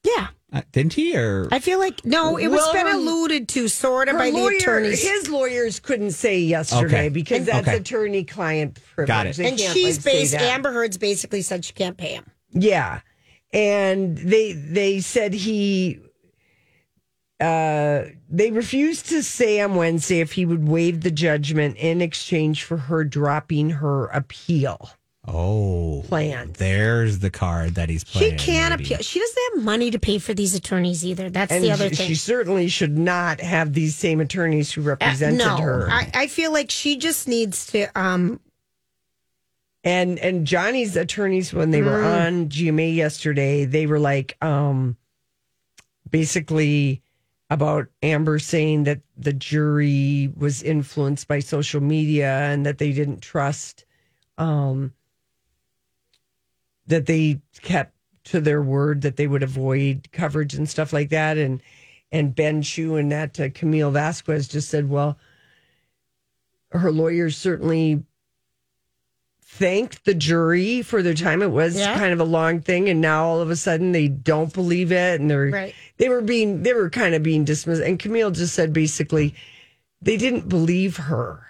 Yeah. 0.04 0.28
Uh, 0.52 0.62
didn't 0.72 0.92
he? 0.92 1.16
Or 1.16 1.48
I 1.50 1.58
feel 1.58 1.78
like, 1.78 2.04
no, 2.04 2.36
it 2.36 2.48
was 2.48 2.58
Well, 2.60 2.72
been 2.72 2.86
alluded 2.86 3.48
to 3.50 3.66
sort 3.68 4.08
of 4.08 4.12
Her 4.14 4.18
by 4.18 4.30
lawyer- 4.30 4.50
the 4.50 4.56
attorneys. 4.58 5.02
His 5.02 5.28
lawyers 5.28 5.80
couldn't 5.80 6.12
say 6.12 6.40
yesterday 6.40 6.84
Okay. 7.06 7.08
because 7.08 7.46
that's 7.46 7.66
Okay. 7.66 7.76
attorney 7.78 8.24
client 8.24 8.78
privilege. 8.94 9.08
Got 9.08 9.26
it. 9.28 9.36
They 9.36 9.48
and 9.48 9.58
can't, 9.58 9.72
she's 9.72 10.04
like, 10.04 10.14
based. 10.14 10.34
Amber 10.34 10.72
Heard's 10.72 10.96
basically 10.98 11.42
said 11.42 11.64
she 11.64 11.72
can't 11.72 11.96
pay 11.96 12.14
him. 12.14 12.26
Yeah. 12.52 13.00
And 13.52 14.16
they 14.18 14.52
they 14.52 15.00
said 15.00 15.32
he 15.34 15.98
uh 17.40 18.04
they 18.30 18.50
refused 18.52 19.06
to 19.08 19.22
say 19.22 19.60
on 19.60 19.74
Wednesday 19.74 20.20
if 20.20 20.32
he 20.32 20.46
would 20.46 20.68
waive 20.68 21.00
the 21.02 21.10
judgment 21.10 21.76
in 21.78 22.00
exchange 22.00 22.62
for 22.62 22.76
her 22.76 23.02
dropping 23.04 23.70
her 23.70 24.06
appeal 24.06 24.90
oh, 25.26 26.04
plan. 26.08 26.52
there's 26.58 27.18
the 27.20 27.30
card 27.30 27.74
that 27.76 27.88
he's 27.88 28.04
playing. 28.04 28.36
She 28.38 28.44
can't 28.52 28.70
maybe. 28.78 28.84
appeal. 28.84 28.98
She 28.98 29.18
doesn't 29.20 29.42
have 29.54 29.62
money 29.64 29.90
to 29.90 29.98
pay 29.98 30.18
for 30.18 30.34
these 30.34 30.54
attorneys 30.54 31.04
either. 31.04 31.30
That's 31.30 31.50
And 31.52 31.62
the 31.64 31.70
other 31.72 31.88
she, 31.90 31.94
thing. 31.96 32.06
she 32.08 32.14
certainly 32.14 32.68
should 32.68 32.96
not 32.98 33.40
have 33.40 33.72
these 33.72 33.96
same 33.96 34.20
attorneys 34.20 34.72
who 34.72 34.82
Uh, 34.82 34.96
represented 34.96 35.38
no, 35.38 35.56
her. 35.56 35.88
I, 35.90 36.10
I 36.14 36.26
feel 36.26 36.52
like 36.52 36.70
she 36.70 36.96
just 36.96 37.26
needs 37.28 37.66
to. 37.68 37.86
Um, 37.98 38.40
and 39.82 40.18
and 40.18 40.46
Johnny's 40.46 40.96
attorneys 40.96 41.52
when 41.52 41.70
they 41.70 41.82
were 41.82 42.02
Mm. 42.02 42.26
on 42.26 42.48
GMA 42.48 42.94
yesterday, 42.94 43.64
they 43.66 43.86
were 43.86 43.98
like 43.98 44.36
um 44.42 44.96
basically 46.10 47.02
about 47.50 47.88
Amber 48.02 48.38
saying 48.38 48.84
that 48.84 49.00
the 49.16 49.32
jury 49.32 50.32
was 50.36 50.62
influenced 50.62 51.28
by 51.28 51.38
social 51.40 51.80
media 51.80 52.30
and 52.50 52.64
that 52.64 52.78
they 52.78 52.92
didn't 52.92 53.20
trust 53.20 53.84
um 54.38 54.92
that 56.86 57.06
they 57.06 57.40
kept 57.62 57.92
to 58.24 58.40
their 58.40 58.62
word 58.62 59.02
that 59.02 59.16
they 59.16 59.26
would 59.26 59.42
avoid 59.42 60.08
coverage 60.12 60.54
and 60.54 60.68
stuff 60.68 60.92
like 60.92 61.10
that 61.10 61.36
and 61.38 61.62
and 62.12 62.34
Ben 62.34 62.62
Chew 62.62 62.96
and 62.96 63.10
that 63.12 63.38
uh, 63.40 63.48
Camille 63.54 63.90
Vasquez 63.90 64.48
just 64.48 64.68
said 64.70 64.88
well 64.88 65.18
her 66.70 66.90
lawyers 66.90 67.36
certainly 67.36 68.02
thanked 69.42 70.04
the 70.04 70.14
jury 70.14 70.82
for 70.82 71.02
their 71.02 71.14
time. 71.14 71.40
It 71.42 71.50
was 71.50 71.76
Yeah. 71.76 71.96
kind 71.96 72.12
of 72.12 72.18
a 72.20 72.24
long 72.24 72.60
thing, 72.60 72.88
and 72.88 73.00
now 73.00 73.24
all 73.26 73.40
of 73.40 73.50
a 73.50 73.56
sudden 73.56 73.92
they 73.92 74.08
don't 74.08 74.52
believe 74.52 74.90
it, 74.90 75.20
and 75.20 75.30
they're 75.30 75.50
Right. 75.50 75.74
they 75.98 76.08
were 76.08 76.22
being 76.22 76.62
they 76.64 76.72
were 76.74 76.90
kind 76.90 77.14
of 77.14 77.22
being 77.22 77.44
dismissed. 77.44 77.82
And 77.82 77.98
Camille 77.98 78.32
just 78.32 78.54
said 78.54 78.72
basically 78.72 79.34
they 80.02 80.16
didn't 80.16 80.48
believe 80.48 80.96
her. 80.96 81.40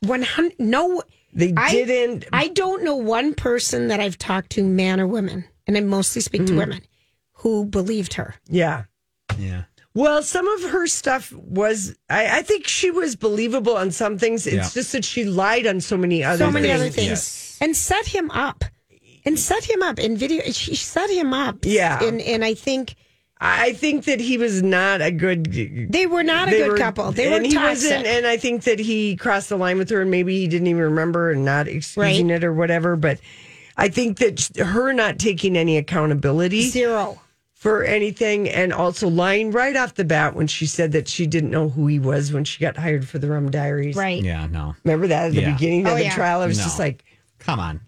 one 0.00 0.22
hundred. 0.22 0.60
No, 0.60 1.02
They 1.34 1.52
I- 1.56 1.70
didn't. 1.72 2.26
I 2.32 2.48
don't 2.48 2.82
know 2.84 2.96
one 2.96 3.34
person 3.34 3.88
that 3.88 4.00
I've 4.00 4.18
talked 4.18 4.50
to, 4.50 4.62
man 4.64 5.00
or 5.00 5.06
woman, 5.06 5.44
and 5.66 5.76
I 5.76 5.80
mostly 5.80 6.22
speak 6.22 6.42
Mm-hmm. 6.42 6.54
to 6.54 6.58
women, 6.60 6.80
who 7.32 7.64
believed 7.66 8.14
her. 8.14 8.34
yeah. 8.48 8.84
Yeah. 9.38 9.64
Well, 9.94 10.22
some 10.24 10.46
of 10.48 10.70
her 10.70 10.86
stuff 10.88 11.32
was. 11.32 11.94
I, 12.10 12.38
I 12.38 12.42
think 12.42 12.66
she 12.66 12.90
was 12.90 13.14
believable 13.16 13.76
on 13.76 13.90
some 13.92 14.18
things. 14.18 14.46
It's 14.46 14.54
Yeah. 14.56 14.70
just 14.82 14.92
that 14.92 15.04
she 15.04 15.24
lied 15.24 15.66
on 15.66 15.80
so 15.80 15.96
many 15.96 16.22
other. 16.24 16.38
so 16.44 16.50
many 16.50 16.66
things. 16.68 16.80
other 16.80 16.90
things, 16.90 17.08
Yes. 17.08 17.58
and 17.60 17.76
set 17.76 18.06
him 18.06 18.30
up, 18.32 18.64
and 19.24 19.38
set 19.38 19.64
him 19.64 19.82
up 19.82 19.98
in 20.00 20.16
video. 20.16 20.42
She 20.50 20.74
set 20.76 21.10
him 21.10 21.32
up. 21.32 21.58
Yeah. 21.64 22.02
and 22.02 22.20
and 22.20 22.44
I 22.44 22.54
think 22.54 22.94
I 23.46 23.72
think 23.74 24.06
that 24.06 24.20
he 24.20 24.38
was 24.38 24.62
not 24.62 25.02
a 25.02 25.10
good. 25.10 25.52
they 25.92 26.06
were 26.06 26.22
not 26.22 26.48
a 26.48 26.52
good 26.52 26.70
were- 26.72 26.76
couple. 26.78 27.12
They 27.12 27.28
were 27.28 27.36
and 27.36 27.46
he 27.46 27.52
toxic. 27.52 27.90
wasn't. 27.90 28.06
And 28.06 28.26
I 28.26 28.36
think 28.38 28.64
that 28.64 28.78
he 28.78 29.16
crossed 29.16 29.50
the 29.50 29.56
line 29.58 29.76
with 29.78 29.90
her, 29.90 30.00
and 30.02 30.10
maybe 30.10 30.38
he 30.40 30.48
didn't 30.48 30.66
even 30.68 30.82
remember 30.82 31.30
and 31.30 31.44
not 31.44 31.68
excusing 31.68 32.28
Right. 32.28 32.36
it 32.36 32.44
or 32.44 32.52
whatever. 32.54 32.96
But 32.96 33.20
I 33.76 33.88
think 33.88 34.18
that 34.18 34.48
her 34.56 34.92
not 34.92 35.18
taking 35.18 35.56
any 35.56 35.76
accountability 35.76 36.70
Zero. 36.70 37.20
for 37.52 37.82
anything, 37.82 38.48
and 38.48 38.72
also 38.72 39.08
lying 39.08 39.50
right 39.50 39.76
off 39.76 39.94
the 39.94 40.04
bat 40.04 40.34
when 40.34 40.46
she 40.46 40.64
said 40.64 40.92
that 40.92 41.06
she 41.08 41.26
didn't 41.26 41.50
know 41.50 41.68
who 41.68 41.86
he 41.86 41.98
was 41.98 42.32
when 42.32 42.44
she 42.44 42.60
got 42.60 42.76
hired 42.78 43.06
for 43.06 43.18
the 43.18 43.28
Rum 43.28 43.50
Diaries. 43.50 43.94
Right. 43.96 44.22
Yeah. 44.22 44.46
No. 44.46 44.74
Remember 44.84 45.06
that 45.08 45.26
at 45.26 45.32
the 45.34 45.40
Yeah. 45.42 45.52
beginning 45.52 45.86
of 45.86 45.92
Oh, 45.92 45.96
the 45.96 46.04
yeah. 46.04 46.14
trial? 46.14 46.40
I 46.40 46.46
was 46.46 46.58
No. 46.58 46.64
just 46.64 46.78
like. 46.78 47.04
Come 47.40 47.60
on. 47.60 47.80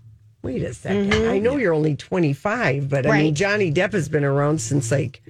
Wait 0.47 0.62
a 0.62 0.69
2nd 0.71 1.29
I 1.31 1.38
know 1.38 1.57
you're 1.57 1.75
only 1.75 1.97
25, 1.97 2.88
but 2.88 3.07
I 3.07 3.11
mean, 3.19 3.26
Mm-hmm. 3.26 3.35
Johnny 3.35 3.73
Depp 3.73 3.93
has 3.93 4.09
been 4.09 4.25
around 4.25 4.61
since 4.61 4.91
like 4.91 5.23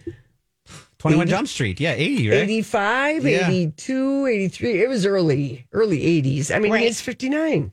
21 0.99 1.27
80? 1.27 1.31
Jump 1.31 1.49
Street. 1.49 1.81
Yeah. 1.81 1.93
80, 1.93 2.31
right? 2.31 2.37
85, 2.39 3.25
Yeah. 3.25 3.49
82, 3.49 4.27
83. 4.27 4.83
It 4.83 4.89
was 4.89 5.07
early, 5.07 5.67
early 5.73 6.01
80s. 6.23 6.55
I 6.55 6.59
mean, 6.59 6.73
Right. 6.73 6.83
he's 6.83 7.01
59 7.01 7.73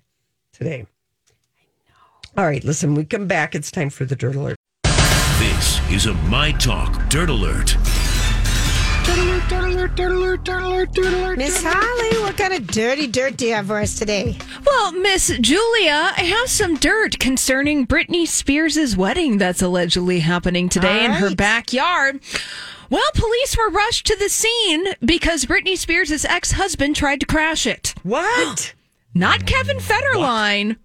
today. 0.53 0.75
I 0.75 0.79
know. 0.79 2.41
All 2.41 2.45
right, 2.45 2.63
listen, 2.63 2.95
we 2.95 3.05
come 3.05 3.27
back. 3.27 3.55
It's 3.55 3.71
time 3.71 3.89
for 3.89 4.05
the 4.05 4.15
Dirt 4.15 4.35
Alert. 4.35 4.55
This 5.39 5.79
is 5.91 6.05
a 6.05 6.13
My 6.29 6.51
Talk 6.53 7.09
Dirt 7.09 7.29
Alert. 7.29 7.75
Miss 11.35 11.61
Holly, 11.61 12.21
what 12.21 12.37
kind 12.37 12.53
of 12.53 12.67
dirty 12.67 13.05
dirt 13.05 13.35
do 13.35 13.47
you 13.47 13.53
have 13.53 13.67
for 13.67 13.79
us 13.79 13.99
today? 13.99 14.37
Well, 14.65 14.93
Miss 14.93 15.37
Julia, 15.41 16.13
I 16.15 16.23
have 16.23 16.49
some 16.49 16.77
dirt 16.77 17.19
concerning 17.19 17.85
Britney 17.85 18.25
Spears' 18.25 18.95
wedding 18.95 19.39
that's 19.39 19.61
allegedly 19.61 20.21
happening 20.21 20.69
today 20.69 21.03
in 21.03 21.11
her 21.11 21.35
backyard. 21.35 22.21
Well, 22.89 23.03
police 23.13 23.57
were 23.57 23.69
rushed 23.69 24.05
to 24.07 24.15
the 24.15 24.29
scene 24.29 24.85
because 25.03 25.43
Britney 25.45 25.77
Spears' 25.77 26.23
ex-husband 26.23 26.95
tried 26.95 27.19
to 27.19 27.25
crash 27.25 27.67
it. 27.67 27.93
What? 28.03 28.73
Not 29.13 29.45
Kevin 29.45 29.77
Federline, 29.77 30.77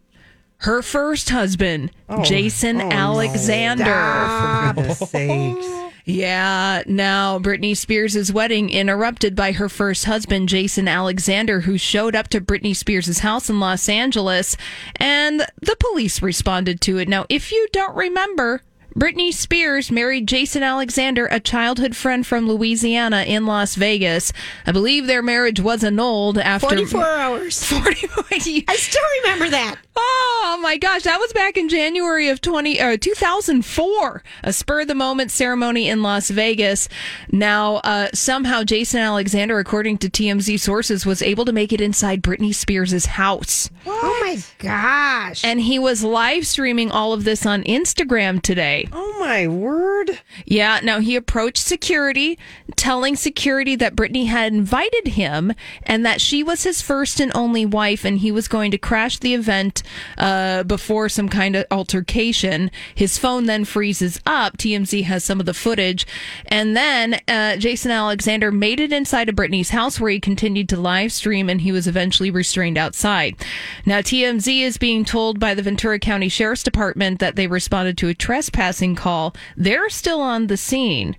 her 0.58 0.82
first 0.82 1.30
husband, 1.30 1.92
oh, 2.08 2.22
Jason 2.24 2.80
oh, 2.80 2.90
Alexander. 2.90 3.84
Ah, 3.86 4.72
for 4.74 4.82
goodness 4.82 5.10
sakes. 5.10 5.87
Yeah, 6.08 6.84
now 6.86 7.38
Britney 7.38 7.76
Spears' 7.76 8.32
wedding 8.32 8.70
interrupted 8.70 9.36
by 9.36 9.52
her 9.52 9.68
first 9.68 10.06
husband, 10.06 10.48
Jason 10.48 10.88
Alexander, 10.88 11.60
who 11.60 11.76
showed 11.76 12.16
up 12.16 12.28
to 12.28 12.40
Britney 12.40 12.74
Spears' 12.74 13.18
house 13.18 13.50
in 13.50 13.60
Los 13.60 13.90
Angeles, 13.90 14.56
and 14.96 15.46
the 15.60 15.76
police 15.78 16.22
responded 16.22 16.80
to 16.80 16.96
it. 16.96 17.08
Now, 17.08 17.26
if 17.28 17.52
you 17.52 17.68
don't 17.72 17.94
remember, 17.94 18.62
Britney 18.98 19.34
Spears 19.34 19.90
married 19.90 20.26
Jason 20.26 20.62
Alexander, 20.62 21.26
a 21.26 21.40
childhood 21.40 21.94
friend 21.94 22.26
from 22.26 22.48
Louisiana 22.48 23.24
in 23.24 23.44
Las 23.44 23.74
Vegas. 23.74 24.32
I 24.66 24.72
believe 24.72 25.06
their 25.06 25.22
marriage 25.22 25.60
was 25.60 25.84
annulled 25.84 26.38
after 26.38 26.68
44 26.68 27.06
hours. 27.06 27.64
40 27.68 28.64
I 28.66 28.76
still 28.76 29.02
remember 29.22 29.50
that. 29.50 29.76
Oh 30.00 30.58
my 30.62 30.76
gosh, 30.76 31.02
that 31.02 31.18
was 31.18 31.32
back 31.32 31.56
in 31.56 31.68
January 31.68 32.28
of 32.28 32.40
20 32.40 32.80
uh, 32.80 32.96
2004. 32.98 34.22
A 34.42 34.52
spur 34.52 34.80
of 34.80 34.88
the 34.88 34.94
moment 34.94 35.30
ceremony 35.30 35.88
in 35.88 36.02
Las 36.02 36.30
Vegas. 36.30 36.88
Now, 37.30 37.76
uh, 37.76 38.08
somehow 38.14 38.64
Jason 38.64 39.00
Alexander, 39.00 39.58
according 39.58 39.98
to 39.98 40.08
TMZ 40.08 40.58
sources, 40.60 41.04
was 41.04 41.22
able 41.22 41.44
to 41.44 41.52
make 41.52 41.72
it 41.72 41.80
inside 41.80 42.22
Britney 42.22 42.54
Spears' 42.54 43.06
house. 43.06 43.70
Oh 43.86 44.18
my 44.22 44.38
gosh. 44.58 45.44
And 45.44 45.60
he 45.60 45.78
was 45.78 46.02
live 46.04 46.46
streaming 46.46 46.90
all 46.90 47.12
of 47.12 47.24
this 47.24 47.44
on 47.44 47.62
Instagram 47.64 48.40
today. 48.40 48.88
Oh, 48.92 49.18
my 49.20 49.46
word. 49.46 50.20
Yeah, 50.44 50.80
now 50.82 51.00
he 51.00 51.16
approached 51.16 51.58
security, 51.58 52.38
telling 52.76 53.16
security 53.16 53.76
that 53.76 53.96
Brittany 53.96 54.26
had 54.26 54.52
invited 54.52 55.08
him 55.08 55.52
and 55.82 56.06
that 56.06 56.20
she 56.20 56.42
was 56.42 56.62
his 56.64 56.80
first 56.80 57.20
and 57.20 57.32
only 57.34 57.66
wife, 57.66 58.04
and 58.04 58.18
he 58.18 58.32
was 58.32 58.48
going 58.48 58.70
to 58.70 58.78
crash 58.78 59.18
the 59.18 59.34
event 59.34 59.82
uh, 60.16 60.62
before 60.64 61.08
some 61.08 61.28
kind 61.28 61.56
of 61.56 61.66
altercation. 61.70 62.70
His 62.94 63.18
phone 63.18 63.46
then 63.46 63.64
freezes 63.64 64.20
up. 64.26 64.56
TMZ 64.56 65.04
has 65.04 65.24
some 65.24 65.40
of 65.40 65.46
the 65.46 65.54
footage. 65.54 66.06
And 66.46 66.76
then 66.76 67.20
uh, 67.28 67.56
Jason 67.56 67.90
Alexander 67.90 68.50
made 68.50 68.80
it 68.80 68.92
inside 68.92 69.28
of 69.28 69.34
Britney's 69.34 69.70
house 69.70 70.00
where 70.00 70.10
he 70.10 70.20
continued 70.20 70.68
to 70.70 70.76
live 70.80 71.12
stream 71.12 71.48
and 71.48 71.60
he 71.60 71.72
was 71.72 71.86
eventually 71.86 72.30
restrained 72.30 72.78
outside. 72.78 73.36
Now, 73.84 74.00
TMZ 74.00 74.60
is 74.62 74.78
being 74.78 75.04
told 75.04 75.40
by 75.40 75.54
the 75.54 75.62
Ventura 75.62 75.98
County 75.98 76.28
Sheriff's 76.28 76.62
Department 76.62 77.20
that 77.20 77.36
they 77.36 77.46
responded 77.46 77.98
to 77.98 78.08
a 78.08 78.14
trespassing 78.14 78.94
call. 78.94 79.34
They're 79.56 79.90
still 79.90 80.20
on 80.20 80.46
the 80.46 80.56
scene. 80.56 81.16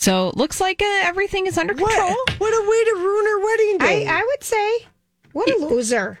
So 0.00 0.28
it 0.28 0.36
looks 0.36 0.62
like 0.62 0.80
uh, 0.80 1.00
everything 1.02 1.46
is 1.46 1.58
under 1.58 1.74
control. 1.74 2.08
What, 2.08 2.40
what 2.40 2.54
a 2.54 2.70
way 2.70 2.84
to 2.84 2.94
ruin 3.04 3.24
her 3.26 3.40
wedding 3.40 3.76
I, 3.80 3.86
day. 3.86 4.06
I 4.06 4.22
would 4.22 4.42
say, 4.42 4.86
what 5.32 5.50
a 5.50 5.66
loser. 5.66 6.20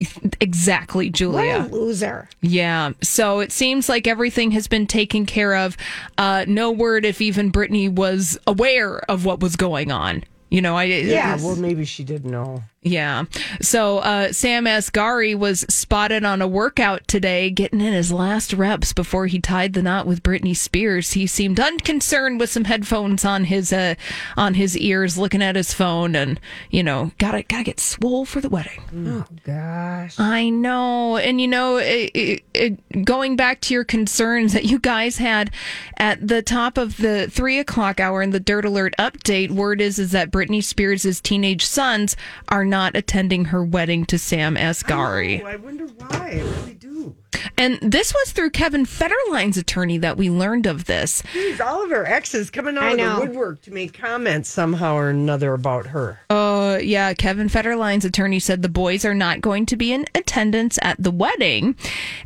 Exactly, 0.40 1.06
What 1.06 1.14
Julia. 1.14 1.66
a 1.68 1.74
loser. 1.74 2.28
Yeah. 2.40 2.92
So 3.02 3.40
it 3.40 3.50
seems 3.52 3.88
like 3.88 4.06
everything 4.06 4.52
has 4.52 4.68
been 4.68 4.86
taken 4.86 5.26
care 5.26 5.56
of. 5.56 5.76
Uh, 6.16 6.44
no 6.46 6.70
word 6.70 7.04
if 7.04 7.20
even 7.20 7.50
Brittany 7.50 7.88
was 7.88 8.38
aware 8.46 8.98
of 9.10 9.24
what 9.24 9.40
was 9.40 9.56
going 9.56 9.90
on. 9.90 10.22
You 10.50 10.62
know, 10.62 10.76
I 10.76 10.84
yeah, 10.84 11.36
well, 11.36 11.56
maybe 11.56 11.84
she 11.84 12.04
didn't 12.04 12.30
know. 12.30 12.62
Yeah. 12.82 13.24
So 13.60 13.98
uh, 13.98 14.32
Sam 14.32 14.64
Asghari 14.64 15.36
was 15.36 15.60
spotted 15.68 16.24
on 16.24 16.40
a 16.40 16.46
workout 16.46 17.06
today, 17.08 17.50
getting 17.50 17.80
in 17.80 17.92
his 17.92 18.12
last 18.12 18.52
reps 18.52 18.92
before 18.92 19.26
he 19.26 19.40
tied 19.40 19.72
the 19.72 19.82
knot 19.82 20.06
with 20.06 20.22
Britney 20.22 20.56
Spears. 20.56 21.12
He 21.12 21.26
seemed 21.26 21.58
unconcerned 21.58 22.38
with 22.38 22.50
some 22.50 22.64
headphones 22.64 23.24
on 23.24 23.44
his 23.44 23.72
uh, 23.72 23.96
on 24.36 24.54
his 24.54 24.78
ears, 24.78 25.18
looking 25.18 25.42
at 25.42 25.56
his 25.56 25.74
phone, 25.74 26.14
and 26.14 26.40
you 26.70 26.82
know, 26.82 27.10
gotta 27.18 27.42
gotta 27.42 27.64
get 27.64 27.80
swole 27.80 28.24
for 28.24 28.40
the 28.40 28.48
wedding. 28.48 28.80
Oh, 28.94 29.24
gosh. 29.44 30.18
I 30.18 30.48
know. 30.48 31.16
And, 31.16 31.40
you 31.40 31.48
know, 31.48 31.76
it, 31.78 32.10
it, 32.14 32.44
it, 32.54 33.04
going 33.04 33.36
back 33.36 33.60
to 33.62 33.74
your 33.74 33.84
concerns 33.84 34.52
that 34.52 34.64
you 34.64 34.78
guys 34.78 35.18
had 35.18 35.50
at 35.96 36.26
the 36.26 36.42
top 36.42 36.78
of 36.78 36.96
the 36.98 37.28
three 37.28 37.58
o'clock 37.58 38.00
hour 38.00 38.22
in 38.22 38.30
the 38.30 38.40
Dirt 38.40 38.64
Alert 38.64 38.94
update, 38.98 39.50
word 39.50 39.80
is, 39.80 39.98
is 39.98 40.12
that 40.12 40.30
Britney 40.30 40.62
Spears' 40.62 41.20
teenage 41.20 41.64
sons 41.64 42.16
are 42.48 42.64
not 42.68 42.96
attending 42.96 43.46
her 43.46 43.64
wedding 43.64 44.04
to 44.06 44.18
Sam 44.18 44.56
Asghari. 44.56 45.42
Oh, 45.42 45.46
I 45.46 45.56
wonder 45.56 45.86
why. 45.86 46.08
I 46.10 46.40
really 46.40 46.74
do. 46.74 47.16
And 47.56 47.78
this 47.80 48.14
was 48.14 48.32
through 48.32 48.50
Kevin 48.50 48.84
Federline's 48.86 49.56
attorney 49.56 49.98
that 49.98 50.16
we 50.16 50.30
learned 50.30 50.66
of 50.66 50.84
this. 50.84 51.22
Jeez, 51.32 51.60
all 51.60 51.82
of 51.84 51.90
her 51.90 52.06
exes 52.06 52.50
coming 52.50 52.78
I 52.78 52.86
out 52.86 52.92
of 52.92 52.98
know. 52.98 53.14
the 53.16 53.20
woodwork 53.26 53.62
to 53.62 53.72
make 53.72 53.94
comments 53.98 54.48
somehow 54.48 54.96
or 54.96 55.10
another 55.10 55.54
about 55.54 55.86
her. 55.88 56.20
Uh, 56.30 56.78
yeah, 56.80 57.14
Kevin 57.14 57.48
Federline's 57.48 58.04
attorney 58.04 58.38
said 58.38 58.62
the 58.62 58.68
boys 58.68 59.04
are 59.04 59.14
not 59.14 59.40
going 59.40 59.66
to 59.66 59.76
be 59.76 59.92
in 59.92 60.06
attendance 60.14 60.78
at 60.82 61.02
the 61.02 61.10
wedding. 61.10 61.76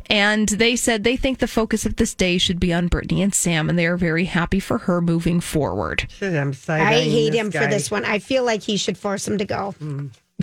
And 0.07 0.47
they 0.49 0.75
said 0.75 1.03
they 1.03 1.17
think 1.17 1.39
the 1.39 1.47
focus 1.47 1.85
of 1.85 1.95
this 1.95 2.13
day 2.13 2.37
should 2.37 2.59
be 2.59 2.73
on 2.73 2.87
Brittany 2.87 3.21
and 3.21 3.33
Sam, 3.33 3.69
and 3.69 3.77
they 3.77 3.87
are 3.87 3.97
very 3.97 4.25
happy 4.25 4.59
for 4.59 4.79
her 4.79 5.01
moving 5.01 5.39
forward. 5.39 6.05
Shit, 6.09 6.35
I'm 6.35 6.53
I 6.69 6.93
hate 6.93 7.31
this 7.31 7.39
him 7.39 7.51
for 7.51 7.67
this 7.67 7.89
one. 7.89 8.05
I 8.05 8.19
feel 8.19 8.43
like 8.43 8.61
he 8.61 8.77
should 8.77 8.97
force 8.97 9.27
him 9.27 9.37
to 9.37 9.45
go. 9.45 9.75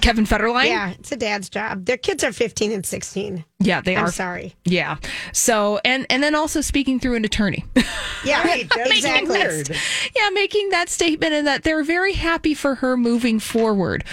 Kevin 0.01 0.25
Federline? 0.25 0.67
Yeah, 0.67 0.91
it's 0.91 1.13
a 1.13 1.17
dad's 1.17 1.49
job. 1.49 1.85
Their 1.85 1.97
kids 1.97 2.25
are 2.25 2.33
15 2.33 2.73
and 2.73 2.87
16. 2.87 3.45
Yeah, 3.61 3.81
they 3.83 3.95
I'm 3.97 4.07
are. 4.07 4.11
sorry. 4.11 4.55
Yeah. 4.65 4.97
So, 5.33 5.81
and 5.85 6.07
and 6.11 6.23
then 6.23 6.35
also 6.35 6.61
speaking 6.63 6.99
through 6.99 7.17
an 7.17 7.25
attorney. 7.25 7.65
Yeah, 8.23 8.43
Right, 8.45 8.69
exactly. 8.77 9.31
weird. 9.39 9.71
yeah, 10.15 10.29
making 10.35 10.69
that 10.71 10.91
statement 10.91 11.33
and 11.33 11.47
that 11.47 11.63
they're 11.63 11.83
very 11.83 12.13
happy 12.13 12.53
for 12.53 12.75
her 12.77 12.95
moving 12.95 13.39
forward. 13.41 14.05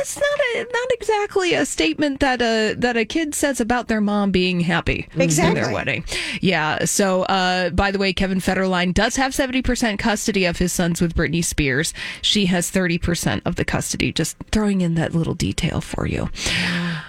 That's 0.00 0.16
not 0.16 0.40
a 0.54 0.66
not 0.72 0.92
exactly 0.92 1.52
a 1.52 1.66
statement 1.66 2.20
that 2.20 2.40
a 2.40 2.74
that 2.78 2.96
a 2.96 3.04
kid 3.04 3.34
says 3.34 3.60
about 3.60 3.88
their 3.88 4.00
mom 4.00 4.30
being 4.30 4.60
happy 4.60 5.06
in 5.14 5.54
their 5.54 5.74
wedding. 5.74 6.04
Yeah. 6.40 6.86
So, 6.86 7.24
uh, 7.24 7.68
by 7.68 7.90
the 7.90 7.98
way, 7.98 8.14
Kevin 8.14 8.38
Federline 8.38 8.94
does 8.94 9.16
have 9.16 9.34
seventy 9.34 9.60
percent 9.60 9.98
custody 9.98 10.46
of 10.46 10.56
his 10.56 10.72
sons 10.72 11.02
with 11.02 11.14
Britney 11.14 11.44
Spears. 11.44 11.92
She 12.22 12.46
has 12.46 12.70
thirty 12.70 12.96
percent 12.96 13.42
of 13.44 13.56
the 13.56 13.64
custody. 13.66 14.10
Just 14.10 14.38
throwing 14.52 14.80
in 14.80 14.94
that 14.94 15.14
little 15.14 15.34
detail 15.34 15.82
for 15.82 16.06
you. 16.06 16.30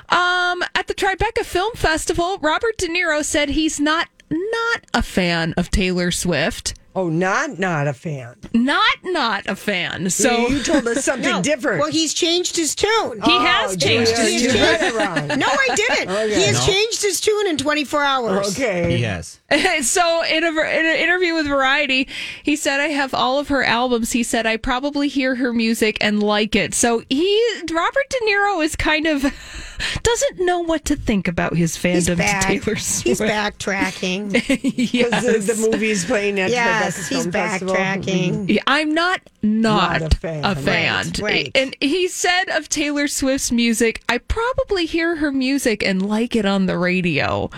Um, 0.09 0.61
at 0.75 0.87
the 0.87 0.93
Tribeca 0.93 1.45
Film 1.45 1.73
Festival, 1.75 2.39
Robert 2.41 2.77
De 2.77 2.89
Niro 2.89 3.23
said 3.23 3.51
he's 3.51 3.79
not 3.79 4.09
not 4.29 4.81
a 4.93 5.01
fan 5.01 5.53
of 5.55 5.71
Taylor 5.71 6.11
Swift. 6.11 6.73
Oh, 6.93 7.07
not 7.07 7.57
not 7.57 7.87
a 7.87 7.93
fan. 7.93 8.35
Not 8.53 8.97
not 9.03 9.47
a 9.47 9.55
fan. 9.55 10.09
So 10.09 10.47
you 10.49 10.61
told 10.61 10.85
us 10.87 11.05
something 11.05 11.29
No. 11.31 11.41
different. 11.41 11.79
Well, 11.79 11.91
he's 11.91 12.13
changed 12.13 12.57
his 12.57 12.75
tune. 12.75 13.21
he 13.23 13.31
has 13.31 13.73
oh, 13.73 13.75
changed 13.77 14.13
Julia, 14.15 14.31
his 14.31 14.51
tune. 14.51 14.95
read. 14.97 15.37
No, 15.39 15.47
I 15.47 15.75
didn't. 15.75 16.09
He 16.29 16.43
has 16.43 16.65
changed 16.65 17.01
his 17.01 17.21
tune 17.21 17.47
in 17.47 17.57
24 17.57 18.03
hours. 18.03 18.51
Okay. 18.59 18.97
Yes. 18.97 19.39
so 19.83 20.23
in 20.23 20.43
a, 20.43 20.49
in 20.49 20.85
an 20.85 20.95
interview 20.97 21.33
with 21.33 21.47
Variety, 21.47 22.09
he 22.43 22.55
said, 22.57 22.79
"I 22.81 22.87
have 22.87 23.13
all 23.13 23.39
of 23.39 23.47
her 23.47 23.63
albums." 23.63 24.11
He 24.11 24.23
said, 24.23 24.45
"I 24.45 24.57
probably 24.57 25.07
hear 25.07 25.35
her 25.35 25.53
music 25.53 25.97
and 26.01 26.21
like 26.21 26.55
it." 26.55 26.73
So 26.73 27.03
he, 27.09 27.61
Robert 27.71 28.09
De 28.09 28.17
Niro, 28.25 28.63
is 28.63 28.75
kind 28.75 29.07
of 29.07 29.23
doesn't 30.03 30.45
know 30.45 30.59
what 30.59 30.85
to 30.85 30.95
think 30.95 31.27
about 31.27 31.55
his 31.55 31.75
He's 31.75 32.07
fandom 32.07 32.17
back. 32.17 32.41
to 32.41 32.59
Taylor 32.59 32.75
Swift. 32.77 33.07
He's 33.07 33.21
backtracking. 33.21 34.31
Yes. 34.91 35.25
the, 35.25 35.53
the 35.53 35.69
movie's 35.69 36.05
playing 36.05 36.39
at 36.39 36.49
yes, 36.49 36.95
the 37.09 37.15
he's 37.15 37.23
Film 37.23 37.33
backtracking. 37.33 38.31
Mm-hmm. 38.31 38.45
Yeah, 38.49 38.61
I'm 38.67 38.93
not 38.93 39.21
not, 39.43 40.01
Not 40.01 40.13
a 40.13 40.15
fan. 40.17 40.45
a 40.45 40.55
fan. 40.55 41.05
Right, 41.07 41.19
right. 41.19 41.51
And 41.55 41.75
he 41.81 42.07
said 42.07 42.49
of 42.49 42.69
Taylor 42.69 43.07
Swift's 43.07 43.51
music, 43.51 44.03
I 44.07 44.19
probably 44.19 44.85
hear 44.85 45.15
her 45.15 45.31
music 45.31 45.83
and 45.83 46.07
like 46.07 46.35
it 46.35 46.45
on 46.45 46.67
the 46.67 46.77
radio. 46.77 47.49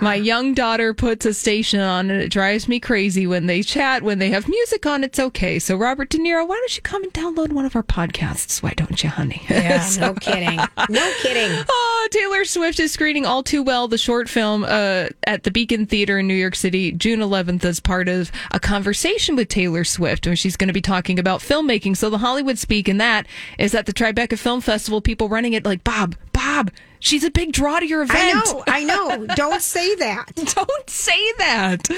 My 0.00 0.16
young 0.16 0.52
daughter 0.54 0.94
puts 0.94 1.24
a 1.26 1.34
station 1.34 1.78
on 1.80 2.10
and 2.10 2.20
it 2.20 2.30
drives 2.30 2.66
me 2.68 2.80
crazy 2.80 3.26
when 3.26 3.46
they 3.46 3.62
chat. 3.62 4.02
When 4.02 4.18
they 4.18 4.30
have 4.30 4.48
music 4.48 4.84
on, 4.84 5.04
it's 5.04 5.18
okay. 5.20 5.58
So 5.60 5.76
Robert 5.76 6.08
De 6.10 6.18
Niro, 6.18 6.46
why 6.48 6.56
don't 6.56 6.76
you 6.76 6.82
come 6.82 7.04
and 7.04 7.12
download 7.14 7.52
one 7.52 7.64
of 7.64 7.76
our 7.76 7.84
podcasts? 7.84 8.60
Why 8.62 8.72
don't 8.76 9.02
you, 9.04 9.10
honey? 9.10 9.42
Yeah, 9.48 9.88
no 10.00 10.14
kidding. 10.14 10.58
No 10.88 11.12
kidding. 11.22 11.64
Oh, 11.68 12.08
Taylor 12.10 12.44
Swift 12.44 12.80
is 12.80 12.92
screening 12.92 13.26
All 13.26 13.42
Too 13.42 13.62
Well, 13.62 13.88
the 13.88 13.98
short 13.98 14.28
film, 14.28 14.64
uh, 14.64 15.08
at 15.24 15.42
the 15.42 15.50
Beacon 15.50 15.84
Theater 15.86 16.18
in 16.18 16.26
New 16.26 16.34
York 16.34 16.54
City, 16.54 16.92
June 16.92 17.20
11th, 17.20 17.64
as 17.64 17.80
part 17.80 18.08
of 18.08 18.32
a 18.52 18.58
conversation 18.60 19.36
with 19.36 19.48
Taylor 19.48 19.84
Swift, 19.84 20.26
and 20.26 20.38
she's 20.38 20.56
going 20.56 20.68
to 20.68 20.74
be 20.74 20.80
talking 20.80 21.18
about 21.18 21.40
filmmaking. 21.40 21.96
So 21.96 22.08
the 22.08 22.18
Hollywood 22.18 22.58
speak 22.58 22.88
in 22.88 22.98
that 22.98 23.26
is 23.58 23.74
at 23.74 23.86
the 23.86 23.92
Tribeca 23.92 24.38
Film 24.38 24.60
Festival, 24.60 25.00
people 25.00 25.28
running 25.28 25.52
it 25.52 25.64
like, 25.64 25.84
Bob, 25.84 26.16
Bob, 26.32 26.70
she's 27.00 27.24
a 27.24 27.30
big 27.30 27.52
draw 27.52 27.78
to 27.80 27.86
your 27.86 28.02
event. 28.02 28.18
I 28.66 28.84
know. 28.84 29.08
I 29.08 29.16
know. 29.18 29.26
Don't 29.34 29.62
say 29.62 29.94
that. 29.96 30.32
Don't 30.54 30.90
say 30.90 31.32
that. 31.38 31.88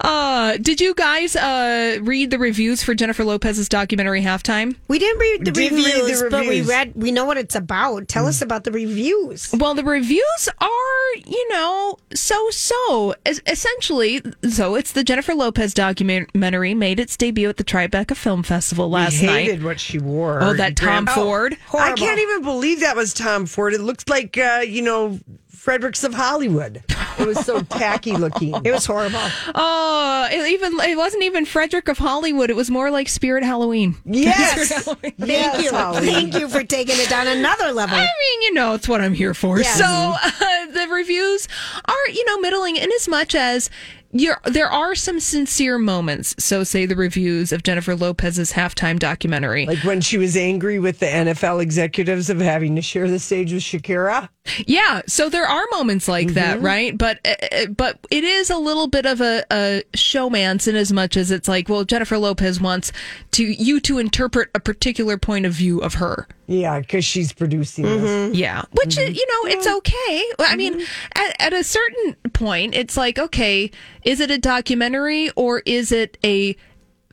Uh, 0.00 0.56
did 0.58 0.80
you 0.80 0.94
guys 0.94 1.36
uh, 1.36 1.98
read 2.02 2.30
the 2.30 2.38
reviews 2.38 2.82
for 2.82 2.94
Jennifer 2.94 3.24
Lopez's 3.24 3.68
documentary 3.68 4.22
Halftime? 4.22 4.76
We 4.88 4.98
didn't 4.98 5.18
read 5.20 5.44
the, 5.44 5.50
Didn't 5.52 5.78
read 5.78 5.94
the 5.94 6.00
reviews, 6.02 6.24
but 6.30 6.46
we 6.46 6.62
read. 6.62 6.92
We 6.94 7.10
know 7.12 7.24
what 7.24 7.36
it's 7.36 7.54
about. 7.54 8.08
Tell 8.08 8.26
us 8.26 8.42
about 8.42 8.64
the 8.64 8.72
reviews. 8.72 9.52
Well, 9.56 9.74
the 9.74 9.84
reviews 9.84 10.48
are, 10.60 11.14
you 11.26 11.48
know, 11.50 11.98
so 12.14 12.50
so. 12.50 13.14
Es- 13.26 13.40
Essentially, 13.46 14.20
so 14.50 14.74
it's 14.74 14.92
the 14.92 15.04
Jennifer 15.04 15.34
Lopez 15.34 15.72
documentary 15.74 16.74
made 16.74 16.98
its 17.00 17.16
debut 17.16 17.48
at 17.48 17.56
the 17.56 17.64
Tribeca 17.64 18.16
Film 18.16 18.42
Festival 18.42 18.90
last 18.90 19.20
we 19.20 19.26
night. 19.26 19.44
hated 19.46 19.62
what 19.64 19.78
she 19.80 19.98
wore. 19.98 20.42
Oh, 20.42 20.54
that 20.54 20.76
Tom 20.76 21.04
Graham. 21.04 21.06
Ford. 21.18 21.56
I 21.72 21.92
can't 21.92 22.18
even 22.20 22.42
believe 22.42 22.80
that 22.80 22.96
was 22.96 23.14
Tom 23.14 23.46
Ford. 23.46 23.74
It 23.74 23.80
looks 23.80 24.04
like 24.08 24.36
uh, 24.36 24.42
uh, 24.44 24.60
you 24.60 24.82
know, 24.82 25.18
Fredericks 25.48 26.04
of 26.04 26.12
Hollywood. 26.14 26.82
It 27.18 27.26
was 27.26 27.38
so 27.46 27.60
tacky 27.70 28.12
looking. 28.12 28.54
It 28.64 28.70
was 28.72 28.84
horrible. 28.84 29.20
Oh, 29.54 30.28
it 30.30 30.52
even 30.52 30.78
it 30.80 30.96
wasn't 30.96 31.22
even 31.22 31.46
Frederick 31.46 31.88
of 31.88 31.96
Hollywood. 31.96 32.50
It 32.50 32.56
was 32.56 32.70
more 32.70 32.90
like 32.90 33.08
Spirit 33.08 33.44
Halloween. 33.44 33.96
Yes. 34.04 34.84
Thank 34.94 35.14
Yes, 35.18 35.62
you. 35.64 35.70
Holly. 35.70 36.06
Thank 36.06 36.34
you 36.34 36.48
for 36.48 36.62
taking 36.64 36.96
it 36.98 37.08
down 37.08 37.26
another 37.26 37.72
level. 37.72 37.96
I 37.96 38.02
mean, 38.02 38.42
you 38.42 38.52
know, 38.54 38.74
it's 38.74 38.88
what 38.88 39.00
I'm 39.00 39.14
here 39.14 39.32
for. 39.32 39.58
Yes. 39.58 39.78
So 39.78 39.84
uh, 39.86 40.66
the 40.72 40.92
reviews 40.92 41.48
are, 41.86 42.08
you 42.12 42.24
know, 42.26 42.38
middling 42.38 42.76
in 42.76 42.90
as 42.92 43.08
much 43.08 43.34
as 43.34 43.70
you're, 44.16 44.38
there 44.44 44.70
are 44.70 44.94
some 44.94 45.18
sincere 45.18 45.78
moments. 45.78 46.34
So 46.38 46.62
say 46.62 46.84
the 46.86 46.94
reviews 46.94 47.52
of 47.52 47.62
Jennifer 47.62 47.96
Lopez's 47.96 48.52
halftime 48.52 48.98
documentary. 48.98 49.66
Like 49.66 49.82
when 49.82 50.00
she 50.00 50.18
was 50.18 50.36
angry 50.36 50.78
with 50.78 50.98
the 51.00 51.06
NFL 51.06 51.60
executives 51.62 52.28
of 52.30 52.38
having 52.40 52.76
to 52.76 52.82
share 52.82 53.08
the 53.08 53.18
stage 53.18 53.52
with 53.52 53.62
Shakira. 53.62 54.28
Yeah, 54.66 55.00
so 55.06 55.30
there 55.30 55.46
are 55.46 55.64
moments 55.70 56.06
like 56.06 56.34
that, 56.34 56.56
Mm-hmm. 56.58 56.66
right? 56.66 56.98
But 56.98 57.18
uh, 57.26 57.66
but 57.66 57.98
it 58.10 58.24
is 58.24 58.50
a 58.50 58.58
little 58.58 58.86
bit 58.88 59.06
of 59.06 59.22
a, 59.22 59.42
a 59.50 59.82
showmance 59.96 60.68
in 60.68 60.76
as 60.76 60.92
much 60.92 61.16
as 61.16 61.30
it's 61.30 61.48
like, 61.48 61.68
well, 61.70 61.82
Jennifer 61.84 62.18
Lopez 62.18 62.60
wants 62.60 62.92
to 63.32 63.42
you 63.44 63.80
to 63.80 63.96
interpret 63.98 64.50
a 64.54 64.60
particular 64.60 65.16
point 65.16 65.46
of 65.46 65.52
view 65.54 65.78
of 65.80 65.94
her. 65.94 66.28
Yeah, 66.46 66.78
because 66.80 67.06
she's 67.06 67.32
producing 67.32 67.84
this. 67.84 68.36
Yeah, 68.36 68.62
which 68.72 68.96
Mm-hmm. 68.96 69.14
you 69.14 69.26
know, 69.26 69.50
it's 69.56 69.66
okay. 69.66 70.24
I 70.38 70.56
mean, 70.56 70.82
at, 71.14 71.36
at 71.40 71.52
a 71.54 71.64
certain 71.64 72.14
point, 72.34 72.74
it's 72.74 72.98
like, 72.98 73.18
okay, 73.18 73.70
is 74.02 74.20
it 74.20 74.30
a 74.30 74.36
documentary 74.38 75.30
or 75.36 75.62
is 75.64 75.90
it 75.90 76.18
a 76.22 76.54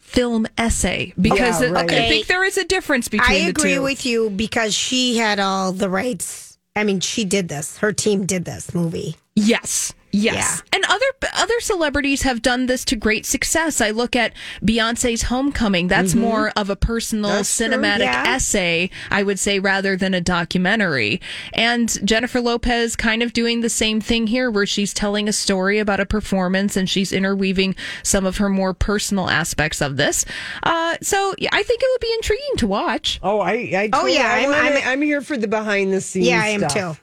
film 0.01 0.47
essay? 0.57 1.13
Because 1.19 1.61
Yeah, 1.61 1.69
it- 1.69 1.71
right. 1.71 1.89
I 1.91 2.09
think 2.09 2.27
there 2.27 2.43
is 2.43 2.57
a 2.57 2.65
difference 2.65 3.07
between 3.07 3.31
I 3.31 3.47
agree 3.47 3.75
two. 3.75 3.81
with 3.83 4.05
you 4.05 4.29
because 4.31 4.75
she 4.75 5.15
had 5.15 5.39
all 5.39 5.71
the 5.71 5.89
rights. 5.89 6.50
I 6.75 6.83
mean, 6.83 6.99
she 6.99 7.25
did 7.25 7.49
this. 7.49 7.77
Her 7.77 7.91
team 7.91 8.25
did 8.25 8.45
this 8.45 8.73
movie. 8.73 9.17
Yes. 9.35 9.93
Yes. 10.13 10.61
And 10.73 10.83
other 10.85 11.05
other 11.37 11.59
celebrities 11.59 12.21
have 12.23 12.41
done 12.41 12.65
this 12.65 12.83
to 12.85 12.95
great 12.95 13.25
success. 13.25 13.79
I 13.81 13.91
look 13.91 14.15
at 14.15 14.33
Beyonce's 14.63 15.23
Homecoming. 15.23 15.87
That's 15.87 16.15
more 16.15 16.51
of 16.55 16.69
a 16.69 16.75
personal 16.75 17.29
Mm-hmm. 17.31 17.37
That's 17.37 17.57
true, 17.57 17.67
cinematic 17.67 17.99
yeah. 17.99 18.23
essay, 18.27 18.89
I 19.09 19.23
would 19.23 19.39
say, 19.39 19.59
rather 19.59 19.95
than 19.95 20.13
a 20.13 20.21
documentary. 20.21 21.21
And 21.53 21.97
Jennifer 22.07 22.41
Lopez 22.41 22.95
kind 22.95 23.23
of 23.23 23.33
doing 23.33 23.61
the 23.61 23.69
same 23.69 24.01
thing 24.01 24.27
here, 24.27 24.49
where 24.51 24.65
she's 24.65 24.93
telling 24.93 25.27
a 25.29 25.33
story 25.33 25.79
about 25.79 25.99
a 25.99 26.05
performance 26.05 26.75
and 26.75 26.89
she's 26.89 27.11
interweaving 27.11 27.75
some 28.03 28.25
of 28.25 28.37
her 28.37 28.49
more 28.49 28.73
personal 28.73 29.29
aspects 29.29 29.81
of 29.81 29.97
this. 29.97 30.25
Uh, 30.63 30.97
so 31.01 31.33
yeah, 31.37 31.49
I 31.51 31.63
think 31.63 31.81
it 31.81 31.87
would 31.93 32.01
be 32.01 32.13
intriguing 32.15 32.55
to 32.57 32.67
watch. 32.67 33.19
Oh, 33.23 33.39
I, 33.39 33.53
I 33.53 33.89
Oh, 33.93 34.05
yeah, 34.07 34.21
I 34.27 34.39
I'm- 34.41 34.49
wanna- 34.51 34.61
I'm- 34.63 34.81
I'm 34.87 35.01
here 35.01 35.21
for 35.21 35.37
the 35.37 35.47
behind 35.47 35.93
the 35.93 36.01
scenes. 36.01 36.27
Yeah, 36.27 36.41
I 36.41 36.47
am 36.49 36.61
stuff. 36.69 36.97
too. 36.97 37.01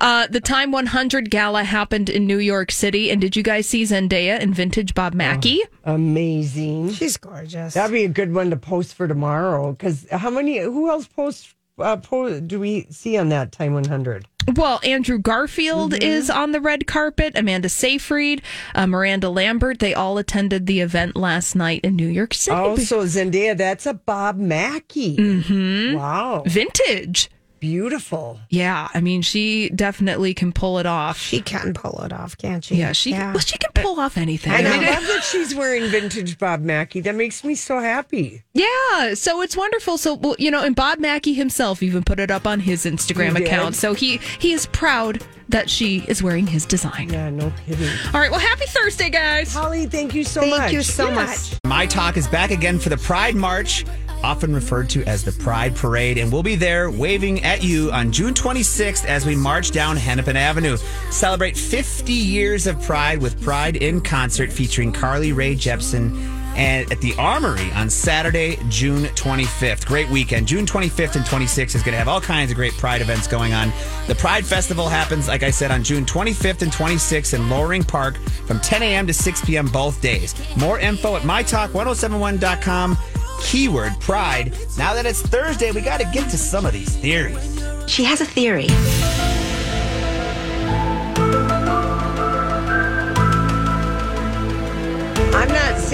Uh, 0.00 0.26
the 0.28 0.40
Time 0.40 0.70
100 0.72 1.30
Gala 1.30 1.64
happened 1.64 2.08
in 2.08 2.26
New 2.26 2.38
York 2.38 2.70
City. 2.70 3.10
And 3.10 3.20
did 3.20 3.36
you 3.36 3.42
guys 3.42 3.66
see 3.66 3.82
Zendaya 3.82 4.38
and 4.40 4.54
vintage 4.54 4.94
Bob 4.94 5.14
Mackie? 5.14 5.60
Amazing. 5.84 6.92
She's 6.92 7.16
gorgeous. 7.16 7.74
That'd 7.74 7.92
be 7.92 8.04
a 8.04 8.08
good 8.08 8.32
one 8.34 8.50
to 8.50 8.56
post 8.56 8.94
for 8.94 9.06
tomorrow. 9.08 9.72
Because 9.72 10.06
how 10.10 10.30
many? 10.30 10.58
Who 10.58 10.88
else 10.90 11.06
posts? 11.06 11.54
Uh, 11.78 11.96
po- 11.96 12.40
do 12.40 12.58
we 12.58 12.86
see 12.90 13.18
on 13.18 13.28
that 13.28 13.52
time 13.52 13.74
100? 13.74 14.26
Well, 14.54 14.80
Andrew 14.84 15.18
Garfield 15.18 15.92
is 16.02 16.30
on 16.30 16.52
the 16.52 16.60
red 16.60 16.86
carpet. 16.86 17.32
Amanda 17.36 17.68
Seyfried, 17.68 18.40
uh, 18.74 18.86
Miranda 18.86 19.28
Lambert, 19.28 19.80
they 19.80 19.92
all 19.92 20.18
attended 20.18 20.66
the 20.66 20.80
event 20.80 21.16
last 21.16 21.54
night 21.56 21.80
in 21.82 21.96
New 21.96 22.06
York 22.06 22.32
City. 22.32 22.56
Oh, 22.56 22.76
so 22.76 23.00
Zendaya, 23.04 23.56
that's 23.56 23.86
a 23.86 23.94
Bob 23.94 24.38
Mackie. 24.38 25.16
Mm-hmm. 25.16 25.96
Wow, 25.96 26.44
Vintage. 26.46 27.28
Beautiful. 27.60 28.38
Yeah, 28.50 28.88
I 28.94 29.00
mean, 29.00 29.22
she 29.22 29.70
definitely 29.70 30.34
can 30.34 30.52
pull 30.52 30.78
it 30.78 30.86
off. 30.86 31.18
she 31.18 31.40
can 31.40 31.74
pull 31.74 32.02
it 32.04 32.12
off, 32.12 32.36
can't 32.38 32.64
she? 32.64 32.76
yeah, 32.76 32.92
she 32.92 33.12
well, 33.12 33.38
she 33.38 33.58
can 33.58 33.70
pull 33.74 33.98
off 34.00 34.16
anything. 34.16 34.52
And 34.52 34.68
I 34.68 34.74
I 34.76 34.94
love 34.94 35.06
that 35.06 35.24
she's 35.24 35.54
wearing 35.54 35.88
vintage 35.90 36.38
Bob 36.38 36.60
Mackie. 36.60 37.00
That 37.00 37.14
makes 37.14 37.42
me 37.44 37.54
so 37.54 37.80
happy. 37.80 38.44
Yeah, 38.52 39.14
so 39.14 39.42
it's 39.42 39.56
wonderful. 39.56 39.98
So 39.98 40.14
well, 40.14 40.36
you 40.38 40.50
know, 40.50 40.62
and 40.62 40.76
Bob 40.76 40.98
Mackie 40.98 41.34
himself 41.34 41.82
even 41.82 42.04
put 42.04 42.20
it 42.20 42.30
up 42.30 42.46
on 42.46 42.60
his 42.60 42.84
Instagram 42.84 43.32
He 43.32 43.38
did? 43.38 43.46
account. 43.48 43.74
So 43.74 43.94
he 43.94 44.18
he 44.38 44.52
is 44.52 44.66
proud 44.66 45.22
that 45.48 45.70
she 45.70 45.98
is 46.08 46.22
wearing 46.22 46.46
his 46.46 46.64
design. 46.66 47.08
Yeah, 47.10 47.30
no 47.30 47.52
kidding. 47.66 47.88
All 48.12 48.20
right, 48.20 48.30
well, 48.30 48.40
happy 48.40 48.64
Thursday, 48.68 49.10
guys. 49.10 49.52
Holly, 49.54 49.86
thank 49.86 50.14
you 50.14 50.24
so 50.24 50.40
Thank 50.40 50.56
much. 50.56 50.72
you 50.72 50.82
so 50.82 51.08
Yes. 51.10 51.52
much. 51.52 51.58
My 51.64 51.86
Talk 51.86 52.16
is 52.16 52.26
back 52.26 52.50
again 52.50 52.78
for 52.78 52.88
the 52.88 52.96
Pride 52.96 53.36
March, 53.36 53.84
often 54.24 54.52
referred 54.54 54.88
to 54.90 55.04
as 55.04 55.22
the 55.22 55.30
Pride 55.32 55.76
Parade, 55.76 56.18
and 56.18 56.32
we'll 56.32 56.42
be 56.42 56.56
there 56.56 56.90
waving 56.90 57.44
at 57.44 57.62
you 57.62 57.92
on 57.92 58.10
June 58.10 58.34
26th 58.34 59.04
as 59.04 59.24
we 59.24 59.36
march 59.36 59.70
down 59.70 59.96
Hennepin 59.96 60.36
Avenue. 60.36 60.76
Celebrate 61.10 61.56
50 61.56 62.12
years 62.12 62.66
of 62.66 62.80
Pride 62.82 63.20
with 63.20 63.40
Pride 63.40 63.76
in 63.76 64.00
Concert 64.00 64.52
featuring 64.52 64.90
Carly 64.90 65.32
Rae 65.32 65.54
Jepsen 65.54 66.10
and 66.56 66.90
at 66.90 67.00
the 67.00 67.14
Armory 67.16 67.70
on 67.72 67.90
Saturday, 67.90 68.58
June 68.68 69.04
25th. 69.04 69.86
Great 69.86 70.08
weekend. 70.08 70.48
June 70.48 70.66
25th 70.66 71.16
and 71.16 71.24
26th 71.24 71.74
is 71.74 71.82
going 71.82 71.92
to 71.92 71.98
have 71.98 72.08
all 72.08 72.20
kinds 72.20 72.50
of 72.50 72.56
great 72.56 72.72
Pride 72.74 73.02
events 73.02 73.26
going 73.26 73.52
on. 73.52 73.72
The 74.06 74.14
Pride 74.14 74.44
Festival 74.44 74.88
happens, 74.88 75.28
like 75.28 75.42
I 75.42 75.50
said, 75.50 75.70
on 75.70 75.82
June 75.84 76.04
25th 76.04 76.62
and 76.62 76.72
26th 76.72 77.34
in 77.34 77.48
Loring 77.50 77.84
Park 77.84 78.16
from 78.46 78.58
10 78.60 78.82
a.m. 78.82 79.06
to 79.06 79.12
6 79.12 79.44
p.m. 79.44 79.66
both 79.66 80.00
days. 80.00 80.34
More 80.56 80.78
info 80.78 81.16
at 81.16 81.22
mytalk1071.com. 81.22 82.96
Keyword 83.42 84.00
Pride. 84.00 84.56
Now 84.78 84.94
that 84.94 85.04
it's 85.04 85.20
Thursday, 85.20 85.70
we 85.70 85.82
got 85.82 86.00
to 86.00 86.10
get 86.12 86.30
to 86.30 86.38
some 86.38 86.64
of 86.64 86.72
these 86.72 86.96
theories. 86.96 87.62
She 87.86 88.02
has 88.04 88.20
a 88.20 88.26
theory. 88.26 88.66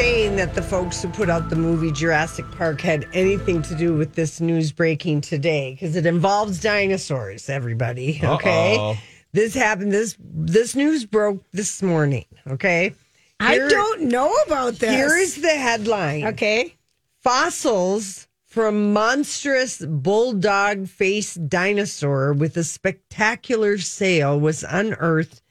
Saying 0.03 0.35
that 0.35 0.53
the 0.53 0.63
folks 0.63 1.01
who 1.01 1.09
put 1.09 1.31
out 1.31 1.49
the 1.49 1.55
movie 1.55 1.93
Jurassic 1.93 2.45
Park 2.51 2.81
had 2.81 3.07
anything 3.13 3.63
to 3.63 3.73
do 3.77 3.95
with 3.95 4.17
this 4.17 4.41
news 4.41 4.73
breaking 4.73 5.21
today 5.21 5.75
because 5.75 5.95
it 5.95 6.07
involves 6.07 6.61
dinosaurs. 6.61 7.49
Everybody, 7.49 8.19
okay? 8.25 8.75
Uh-oh. 8.75 8.97
This 9.31 9.55
happened. 9.55 9.93
This 9.93 10.17
this 10.19 10.75
news 10.75 11.07
broke 11.07 11.49
this 11.53 11.83
morning. 11.85 12.25
Okay, 12.49 12.97
I 13.39 13.59
don't 13.59 14.03
know 14.03 14.35
about 14.45 14.75
this. 14.75 14.91
Here 14.91 15.17
is 15.17 15.41
the 15.41 15.51
headline. 15.51 16.27
okay. 16.27 16.75
Fossils 17.21 18.27
from 18.49 18.93
monstrous 18.93 19.87
bulldog 19.87 20.89
faced 20.89 21.49
dinosaur 21.49 22.33
with 22.33 22.57
a 22.57 22.65
spectacular 22.65 23.79
sail 23.79 24.41
was 24.41 24.65
unearthed 24.69 25.43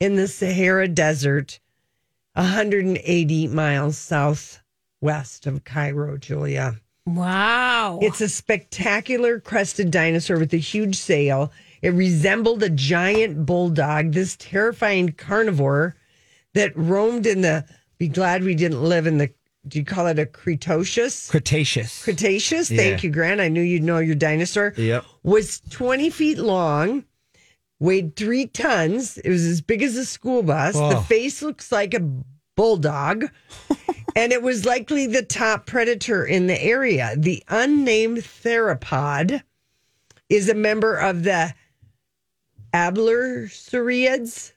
in 0.00 0.16
the 0.16 0.28
Sahara 0.28 0.88
Desert, 0.88 1.60
180 2.34 3.48
miles 3.48 3.98
southwest 3.98 5.46
of 5.46 5.64
Cairo, 5.64 6.16
Julia. 6.16 6.80
Wow. 7.04 7.98
It's 8.00 8.20
a 8.20 8.28
spectacular 8.28 9.40
crested 9.40 9.90
dinosaur 9.90 10.38
with 10.38 10.54
a 10.54 10.58
huge 10.58 10.96
sail. 10.96 11.52
It 11.82 11.90
resembled 11.90 12.62
a 12.62 12.70
giant 12.70 13.44
bulldog, 13.44 14.12
this 14.12 14.36
terrifying 14.36 15.12
carnivore 15.12 15.96
that 16.54 16.76
roamed 16.76 17.26
in 17.26 17.40
the. 17.40 17.64
Be 17.98 18.08
glad 18.08 18.44
we 18.44 18.54
didn't 18.54 18.82
live 18.82 19.06
in 19.06 19.18
the. 19.18 19.30
Do 19.66 19.78
you 19.78 19.84
call 19.84 20.06
it 20.06 20.18
a 20.18 20.26
Cretaceous? 20.26 21.30
Cretaceous. 21.30 22.02
Cretaceous. 22.02 22.70
Yeah. 22.70 22.78
Thank 22.78 23.04
you, 23.04 23.10
Grant. 23.10 23.40
I 23.40 23.48
knew 23.48 23.62
you'd 23.62 23.82
know 23.82 23.98
your 23.98 24.14
dinosaur. 24.16 24.74
Yep. 24.76 25.04
Was 25.22 25.60
20 25.70 26.10
feet 26.10 26.38
long, 26.38 27.04
weighed 27.82 28.14
three 28.14 28.46
tons. 28.46 29.18
It 29.18 29.28
was 29.28 29.44
as 29.44 29.60
big 29.60 29.82
as 29.82 29.96
a 29.96 30.06
school 30.06 30.42
bus. 30.44 30.74
The 30.74 31.00
face 31.08 31.42
looks 31.42 31.72
like 31.72 31.94
a 31.94 32.08
bulldog. 32.54 33.24
and 34.16 34.32
it 34.32 34.40
was 34.40 34.64
likely 34.64 35.06
the 35.06 35.22
top 35.22 35.66
predator 35.66 36.24
in 36.24 36.46
the 36.46 36.62
area. 36.62 37.14
The 37.16 37.42
unnamed 37.48 38.18
theropod 38.18 39.42
is 40.28 40.48
a 40.48 40.54
member 40.54 40.94
of 40.94 41.24
the 41.24 41.52
Abelisaurids. 42.72 44.52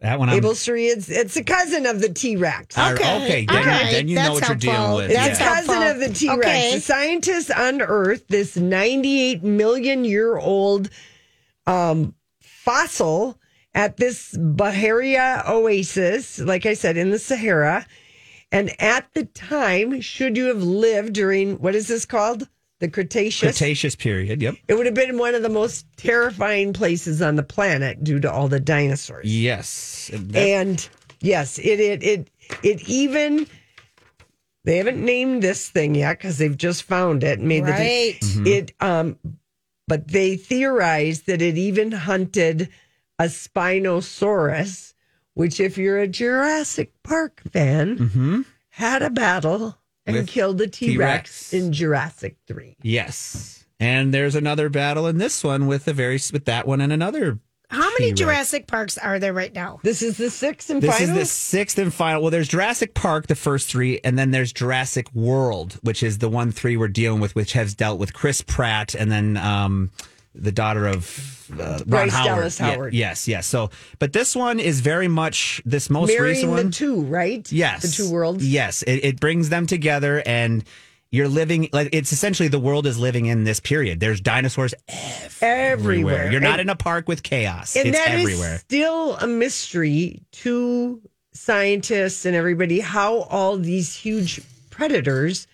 That 0.00 0.18
one 0.18 0.30
I'm. 0.30 0.42
It's 0.44 1.36
a 1.36 1.44
cousin 1.44 1.86
of 1.86 2.00
the 2.00 2.08
T 2.08 2.36
Rex. 2.36 2.76
Okay, 2.76 2.92
okay, 2.92 3.46
then, 3.46 3.56
All 3.56 3.64
right, 3.64 3.90
then 3.90 4.08
you 4.08 4.16
know 4.16 4.32
what 4.32 4.40
that's 4.40 4.64
you're 4.64 4.74
dealing 4.74 4.94
with. 4.96 5.10
It's 5.10 5.40
yeah. 5.40 5.54
helpful. 5.54 5.74
cousin 5.74 5.90
of 5.90 6.00
the 6.00 6.14
T 6.14 6.28
Rex. 6.28 6.38
Okay. 6.38 6.74
The 6.74 6.80
scientists 6.80 7.50
unearthed 7.54 8.28
this 8.28 8.56
98 8.56 9.42
million 9.42 10.04
year 10.04 10.36
old 10.36 10.90
um, 11.66 12.14
fossil 12.66 13.38
at 13.74 13.96
this 13.96 14.36
Baharia 14.36 15.48
oasis, 15.48 16.40
like 16.40 16.66
I 16.66 16.74
said, 16.74 16.96
in 16.96 17.10
the 17.10 17.18
Sahara. 17.18 17.86
And 18.52 18.70
at 18.82 19.06
the 19.14 19.24
time, 19.26 20.00
should 20.00 20.36
you 20.36 20.46
have 20.46 20.62
lived 20.62 21.12
during 21.12 21.56
what 21.60 21.74
is 21.74 21.86
this 21.88 22.04
called? 22.04 22.48
The 22.78 22.88
Cretaceous. 22.88 23.56
Cretaceous 23.58 23.94
period. 23.96 24.42
Yep. 24.42 24.56
It 24.68 24.74
would 24.74 24.84
have 24.86 24.94
been 24.94 25.16
one 25.16 25.34
of 25.34 25.42
the 25.42 25.48
most 25.48 25.86
terrifying 25.96 26.72
places 26.74 27.22
on 27.22 27.36
the 27.36 27.42
planet 27.42 28.04
due 28.04 28.20
to 28.20 28.30
all 28.30 28.48
the 28.48 28.60
dinosaurs. 28.60 29.24
Yes. 29.26 30.10
That- 30.12 30.36
And 30.38 30.88
yes, 31.20 31.58
it 31.58 31.80
it 31.80 32.02
it 32.02 32.30
it 32.62 32.86
even 32.88 33.46
they 34.64 34.76
haven't 34.76 35.02
named 35.02 35.42
this 35.42 35.68
thing 35.70 35.94
yet 35.94 36.18
because 36.18 36.36
they've 36.38 36.56
just 36.56 36.82
found 36.82 37.24
it. 37.24 37.38
and 37.38 37.48
Made 37.48 37.62
Right. 37.64 38.18
the 38.20 38.52
it 38.52 38.72
um 38.80 39.18
but 39.88 40.08
they 40.08 40.36
theorize 40.36 41.22
that 41.22 41.42
it 41.42 41.56
even 41.56 41.92
hunted 41.92 42.68
a 43.18 43.24
Spinosaurus, 43.24 44.94
which, 45.34 45.60
if 45.60 45.78
you're 45.78 45.98
a 45.98 46.08
Jurassic 46.08 46.92
Park 47.02 47.42
fan, 47.50 47.98
mm-hmm. 47.98 48.42
had 48.70 49.02
a 49.02 49.10
battle 49.10 49.78
and 50.06 50.16
With 50.16 50.28
killed 50.28 50.60
a 50.60 50.66
T 50.66 50.88
T-Rex. 50.88 51.08
Rex 51.08 51.52
in 51.52 51.72
Jurassic 51.72 52.36
3. 52.46 52.76
Yes. 52.82 53.64
And 53.78 54.14
there's 54.14 54.34
another 54.34 54.68
battle 54.68 55.06
in 55.06 55.18
this 55.18 55.44
one 55.44 55.66
with 55.66 55.86
a 55.88 55.92
very 55.92 56.18
with 56.32 56.44
that 56.46 56.66
one 56.66 56.80
and 56.80 56.92
another. 56.92 57.38
How 57.68 57.80
many 57.98 58.06
T-Rex. 58.12 58.18
Jurassic 58.20 58.66
Parks 58.68 58.96
are 58.96 59.18
there 59.18 59.32
right 59.32 59.52
now? 59.52 59.80
This 59.82 60.00
is 60.00 60.16
the 60.16 60.30
sixth 60.30 60.70
and 60.70 60.80
final. 60.80 60.92
This 60.98 61.06
final. 61.08 61.20
is 61.22 61.28
the 61.28 61.34
sixth 61.34 61.78
and 61.78 61.92
final. 61.92 62.22
Well, 62.22 62.30
there's 62.30 62.48
Jurassic 62.48 62.94
Park, 62.94 63.26
the 63.26 63.34
first 63.34 63.68
three, 63.68 64.00
and 64.04 64.18
then 64.18 64.30
there's 64.30 64.52
Jurassic 64.52 65.12
World, 65.14 65.78
which 65.82 66.02
is 66.02 66.18
the 66.18 66.28
one 66.28 66.52
three 66.52 66.76
we're 66.76 66.88
dealing 66.88 67.20
with, 67.20 67.34
which 67.34 67.54
has 67.54 67.74
dealt 67.74 67.98
with 67.98 68.12
Chris 68.14 68.40
Pratt 68.40 68.94
and 68.94 69.10
then 69.10 69.36
um, 69.36 69.90
the 70.34 70.52
daughter 70.52 70.86
of 70.86 71.50
uh, 71.52 71.56
Ron 71.56 71.82
Bryce 71.86 72.12
Howard. 72.12 72.26
Dallas 72.36 72.60
Yeah, 72.60 72.70
Howard. 72.72 72.94
yes, 72.94 73.26
yes. 73.26 73.46
So, 73.46 73.70
but 73.98 74.12
this 74.12 74.36
one 74.36 74.60
is 74.60 74.80
very 74.80 75.08
much 75.08 75.60
this 75.64 75.90
most 75.90 76.08
Marrying 76.08 76.22
recent 76.34 76.52
one. 76.52 76.66
the 76.66 76.72
two, 76.72 77.02
right? 77.02 77.50
Yes. 77.50 77.82
The 77.82 78.04
two 78.04 78.10
worlds. 78.12 78.46
Yes. 78.46 78.82
It, 78.82 79.04
it 79.04 79.20
brings 79.20 79.48
them 79.48 79.66
together 79.66 80.22
and 80.26 80.62
you're 81.10 81.28
living 81.28 81.68
like 81.72 81.88
it's 81.92 82.12
essentially 82.12 82.48
the 82.48 82.58
world 82.58 82.86
is 82.86 82.98
living 82.98 83.26
in 83.26 83.44
this 83.44 83.60
period. 83.60 84.00
There's 84.00 84.20
dinosaurs 84.20 84.74
Everywhere. 85.40 85.72
everywhere. 85.72 86.32
You're 86.32 86.40
not 86.40 86.52
And- 86.60 86.62
in 86.62 86.68
a 86.70 86.76
park 86.76 87.08
with 87.08 87.22
chaos. 87.22 87.76
And 87.76 87.88
it's 87.88 87.98
that 87.98 88.14
is 88.14 88.20
everywhere. 88.22 88.58
still 88.58 89.16
a 89.16 89.26
mystery 89.26 90.22
to 90.32 91.00
scientists 91.32 92.24
and 92.26 92.34
everybody 92.34 92.80
how 92.80 93.20
all 93.22 93.56
these 93.56 93.94
huge 93.94 94.40
predators 94.70 95.46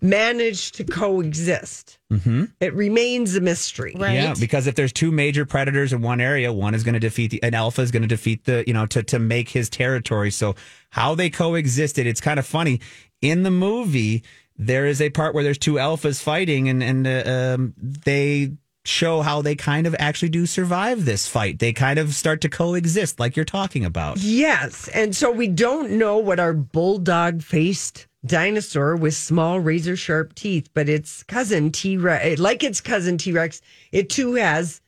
manage 0.00 0.70
to 0.72 0.84
coexist. 0.84 1.98
Mm-hmm. 2.12 2.44
It 2.60 2.72
remains 2.74 3.34
a 3.34 3.40
mystery. 3.40 3.96
Yeah, 3.98 4.34
because 4.38 4.66
if 4.68 4.76
there's 4.76 4.92
two 4.92 5.10
major 5.10 5.44
predators 5.44 5.92
in 5.92 6.02
one 6.02 6.20
area, 6.20 6.52
one 6.52 6.74
is 6.74 6.84
going 6.84 6.92
to 6.92 7.00
defeat 7.00 7.32
the, 7.32 7.42
an 7.42 7.54
alpha 7.54 7.82
is 7.82 7.90
going 7.90 8.02
to 8.02 8.08
defeat 8.08 8.44
the, 8.44 8.62
you 8.66 8.72
know, 8.72 8.86
to, 8.86 9.02
to 9.04 9.18
make 9.18 9.48
his 9.48 9.68
territory. 9.68 10.30
So 10.30 10.54
how 10.90 11.14
they 11.16 11.30
coexisted, 11.30 12.06
it's 12.06 12.20
kind 12.20 12.38
of 12.38 12.46
funny. 12.46 12.80
In 13.20 13.42
the 13.42 13.50
movie, 13.50 14.22
there 14.58 14.86
is 14.86 15.00
a 15.00 15.10
part 15.10 15.34
where 15.34 15.44
there's 15.44 15.58
two 15.58 15.74
alphas 15.74 16.22
fighting 16.22 16.68
and, 16.68 16.82
and 16.82 17.06
uh, 17.06 17.54
um, 17.54 17.74
they 17.78 18.52
show 18.84 19.20
how 19.20 19.42
they 19.42 19.54
kind 19.54 19.86
of 19.86 19.94
actually 19.98 20.30
do 20.30 20.46
survive 20.46 21.04
this 21.04 21.28
fight. 21.28 21.58
They 21.58 21.72
kind 21.72 21.98
of 21.98 22.14
start 22.14 22.40
to 22.40 22.48
coexist 22.48 23.20
like 23.20 23.36
you're 23.36 23.44
talking 23.44 23.84
about. 23.84 24.18
Yes. 24.18 24.88
And 24.88 25.14
so 25.14 25.30
we 25.30 25.46
don't 25.46 25.92
know 25.92 26.16
what 26.18 26.40
our 26.40 26.54
bulldog 26.54 27.42
faced 27.42 28.06
dinosaur 28.24 28.96
with 28.96 29.14
small 29.14 29.60
razor 29.60 29.94
sharp 29.96 30.34
teeth, 30.34 30.70
but 30.74 30.88
its 30.88 31.22
cousin 31.24 31.70
T 31.70 31.96
Rex, 31.96 32.40
like 32.40 32.64
its 32.64 32.80
cousin 32.80 33.18
T 33.18 33.30
Rex, 33.32 33.60
it 33.92 34.08
too 34.08 34.34
has 34.34 34.80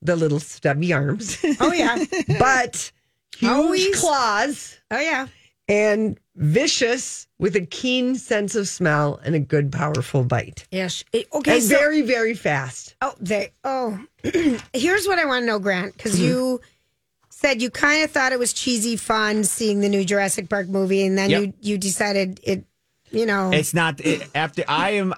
the 0.00 0.16
little 0.16 0.40
stubby 0.40 0.92
arms. 0.92 1.36
Oh 1.60 1.72
yeah. 1.72 2.04
but 2.38 2.90
huge 3.36 3.50
Always. 3.50 4.00
claws 4.00 4.78
Oh 4.90 5.00
yeah. 5.00 5.26
and 5.68 6.18
vicious 6.36 7.26
with 7.38 7.56
a 7.56 7.60
keen 7.66 8.14
sense 8.16 8.54
of 8.54 8.68
smell 8.68 9.20
and 9.24 9.34
a 9.34 9.38
good, 9.38 9.72
powerful 9.72 10.24
bite. 10.24 10.66
Yes. 10.70 11.04
It- 11.12 11.28
okay. 11.32 11.54
and 11.54 11.62
so, 11.62 11.76
very, 11.76 12.02
very 12.02 12.34
fast. 12.34 12.94
oh, 13.02 13.14
they. 13.20 13.52
Oh, 13.64 13.98
here's 14.72 15.06
what 15.06 15.18
I 15.18 15.24
want 15.24 15.42
to 15.42 15.46
know, 15.46 15.58
Grant, 15.58 15.96
because 15.96 16.14
Mm-hmm. 16.14 16.24
you 16.24 16.60
said 17.30 17.62
you 17.62 17.70
kind 17.70 18.04
of 18.04 18.10
thought 18.10 18.32
it 18.32 18.38
was 18.38 18.52
cheesy 18.52 18.96
fun 18.96 19.44
seeing 19.44 19.80
the 19.80 19.88
new 19.88 20.04
Jurassic 20.04 20.48
Park 20.48 20.68
movie, 20.68 21.04
and 21.06 21.16
then 21.16 21.30
Yep. 21.30 21.42
you 21.42 21.52
you 21.60 21.78
decided 21.78 22.40
it. 22.42 22.64
You 23.12 23.26
know, 23.26 23.50
It's 23.52 23.74
not 23.74 24.00
it, 24.00 24.28
after 24.34 24.62
I 24.68 24.90
am 24.90 25.12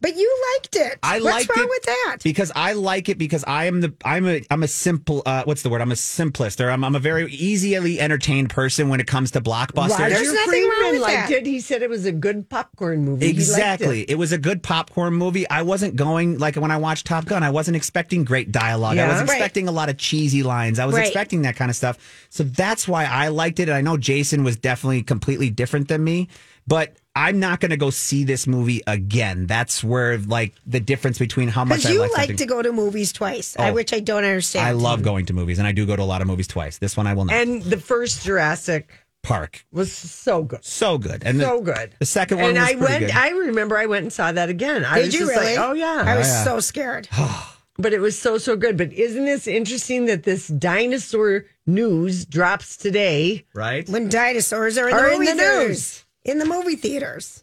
but 0.00 0.14
you 0.16 0.44
liked 0.54 0.76
it. 0.76 0.98
I 1.02 1.20
What's 1.20 1.48
wrong 1.48 1.64
it 1.64 1.68
with 1.68 1.82
that? 1.82 2.18
because 2.22 2.52
I 2.54 2.74
like 2.74 3.08
it 3.08 3.18
because 3.18 3.42
I 3.48 3.64
am 3.64 3.80
the 3.80 3.92
I'm 4.04 4.28
a 4.28 4.44
I'm 4.48 4.62
a 4.62 4.68
simple 4.68 5.22
uh, 5.26 5.42
what's 5.44 5.62
the 5.62 5.70
word 5.70 5.80
I'm 5.80 5.90
a 5.90 5.96
simplist 5.96 6.64
or 6.64 6.70
I'm 6.70 6.84
I'm 6.84 6.94
a 6.94 7.00
very 7.00 7.28
easily 7.32 7.98
entertained 7.98 8.50
person 8.50 8.90
when 8.90 9.00
it 9.00 9.08
comes 9.08 9.32
to 9.32 9.40
blockbusters. 9.40 9.98
Roger 9.98 10.10
There's 10.10 10.32
nothing 10.32 10.62
wrong 10.68 10.92
with 10.92 11.00
liked 11.02 11.30
that. 11.30 11.32
it. 11.38 11.46
He 11.46 11.58
said 11.58 11.82
it 11.82 11.90
was 11.90 12.04
a 12.06 12.12
good 12.12 12.48
popcorn 12.48 13.04
movie. 13.04 13.26
He 13.26 13.32
liked 13.32 13.38
Exactly. 13.40 14.02
it. 14.02 14.10
It. 14.10 14.14
was 14.18 14.30
a 14.30 14.38
good 14.38 14.62
popcorn 14.62 15.14
movie. 15.14 15.48
I 15.50 15.62
wasn't 15.62 15.96
going 15.96 16.38
like 16.38 16.54
when 16.56 16.70
I 16.70 16.76
watched 16.76 17.06
Top 17.06 17.24
Gun, 17.24 17.42
I 17.42 17.50
wasn't 17.50 17.76
expecting 17.76 18.22
great 18.24 18.52
dialogue. 18.52 18.98
I 18.98 19.06
Yeah. 19.06 19.08
was 19.08 19.22
Right. 19.28 19.30
expecting 19.36 19.66
a 19.66 19.72
lot 19.72 19.88
of 19.88 19.96
cheesy 19.96 20.44
lines. 20.44 20.78
I 20.78 20.84
was 20.86 20.94
Right. 20.94 21.06
expecting 21.06 21.42
that 21.42 21.56
kind 21.56 21.70
of 21.70 21.76
stuff. 21.76 21.98
So 22.28 22.44
that's 22.44 22.86
why 22.86 23.04
I 23.06 23.28
liked 23.28 23.58
it. 23.58 23.68
And 23.68 23.76
I 23.76 23.80
know 23.80 23.96
Jason 23.96 24.44
was 24.44 24.56
definitely 24.56 25.02
completely 25.02 25.50
different 25.50 25.88
than 25.88 26.04
me, 26.04 26.28
but 26.68 26.94
I'm 27.26 27.40
not 27.40 27.60
going 27.60 27.70
to 27.70 27.76
go 27.76 27.90
see 27.90 28.22
this 28.24 28.46
movie 28.46 28.80
again. 28.86 29.46
That's 29.46 29.82
where 29.82 30.18
like 30.18 30.54
the 30.66 30.80
difference 30.80 31.18
between 31.18 31.48
how 31.48 31.64
much 31.64 31.78
Because 31.78 31.90
I 31.90 31.94
you 31.94 32.00
like 32.00 32.28
like 32.28 32.36
to 32.36 32.46
go 32.46 32.62
to 32.62 32.72
movies 32.72 33.12
twice, 33.12 33.56
I 33.58 33.70
Oh. 33.70 33.74
which 33.74 33.92
I 33.92 34.00
don't 34.00 34.24
understand. 34.24 34.66
I 34.66 34.70
love 34.72 35.02
going 35.02 35.26
to 35.26 35.32
movies, 35.32 35.58
and 35.58 35.66
I 35.66 35.72
do 35.72 35.84
go 35.86 35.96
to 35.96 36.02
a 36.02 36.04
lot 36.04 36.20
of 36.22 36.28
movies 36.28 36.46
twice. 36.46 36.78
This 36.78 36.96
one 36.96 37.06
I 37.06 37.14
will 37.14 37.24
not. 37.24 37.34
And 37.34 37.62
the 37.62 37.76
first 37.78 38.24
Jurassic 38.24 38.88
Park 39.24 39.64
was 39.72 39.92
so 39.92 40.44
good. 40.44 40.64
so 40.64 40.96
good, 40.96 41.22
and 41.26 41.40
so 41.40 41.58
the, 41.58 41.72
good. 41.72 41.90
The 41.98 42.06
second 42.06 42.38
one 42.38 42.50
and 42.50 42.58
was 42.58 42.68
I 42.68 42.74
went. 42.76 43.00
good. 43.00 43.10
I 43.10 43.30
remember 43.30 43.76
I 43.76 43.86
went 43.86 44.04
and 44.04 44.12
saw 44.12 44.30
that 44.30 44.48
again. 44.48 44.84
I 44.84 44.98
Did 44.98 45.06
was 45.06 45.14
you 45.14 45.20
just 45.26 45.32
really? 45.32 45.56
like, 45.56 45.58
oh 45.68 45.72
yeah, 45.72 46.02
oh, 46.06 46.08
I 46.10 46.16
was 46.16 46.28
yeah. 46.28 46.44
so 46.44 46.60
scared. 46.60 47.08
but 47.78 47.92
it 47.92 48.00
was 48.00 48.16
so 48.18 48.38
so 48.38 48.56
good. 48.56 48.76
But 48.76 48.92
isn't 48.92 49.24
this 49.24 49.46
interesting 49.48 50.06
that 50.06 50.22
this 50.22 50.46
dinosaur 50.48 51.46
news 51.66 52.24
drops 52.24 52.76
today, 52.76 53.44
right? 53.54 53.88
when 53.88 54.08
dinosaurs 54.08 54.78
are 54.78 54.88
in 54.88 54.94
Are 54.94 55.08
the 55.10 55.14
in 55.16 55.20
the 55.20 55.26
theaters. 55.34 55.68
news. 55.68 56.04
In 56.28 56.38
the 56.38 56.44
movie 56.44 56.76
theaters. 56.76 57.42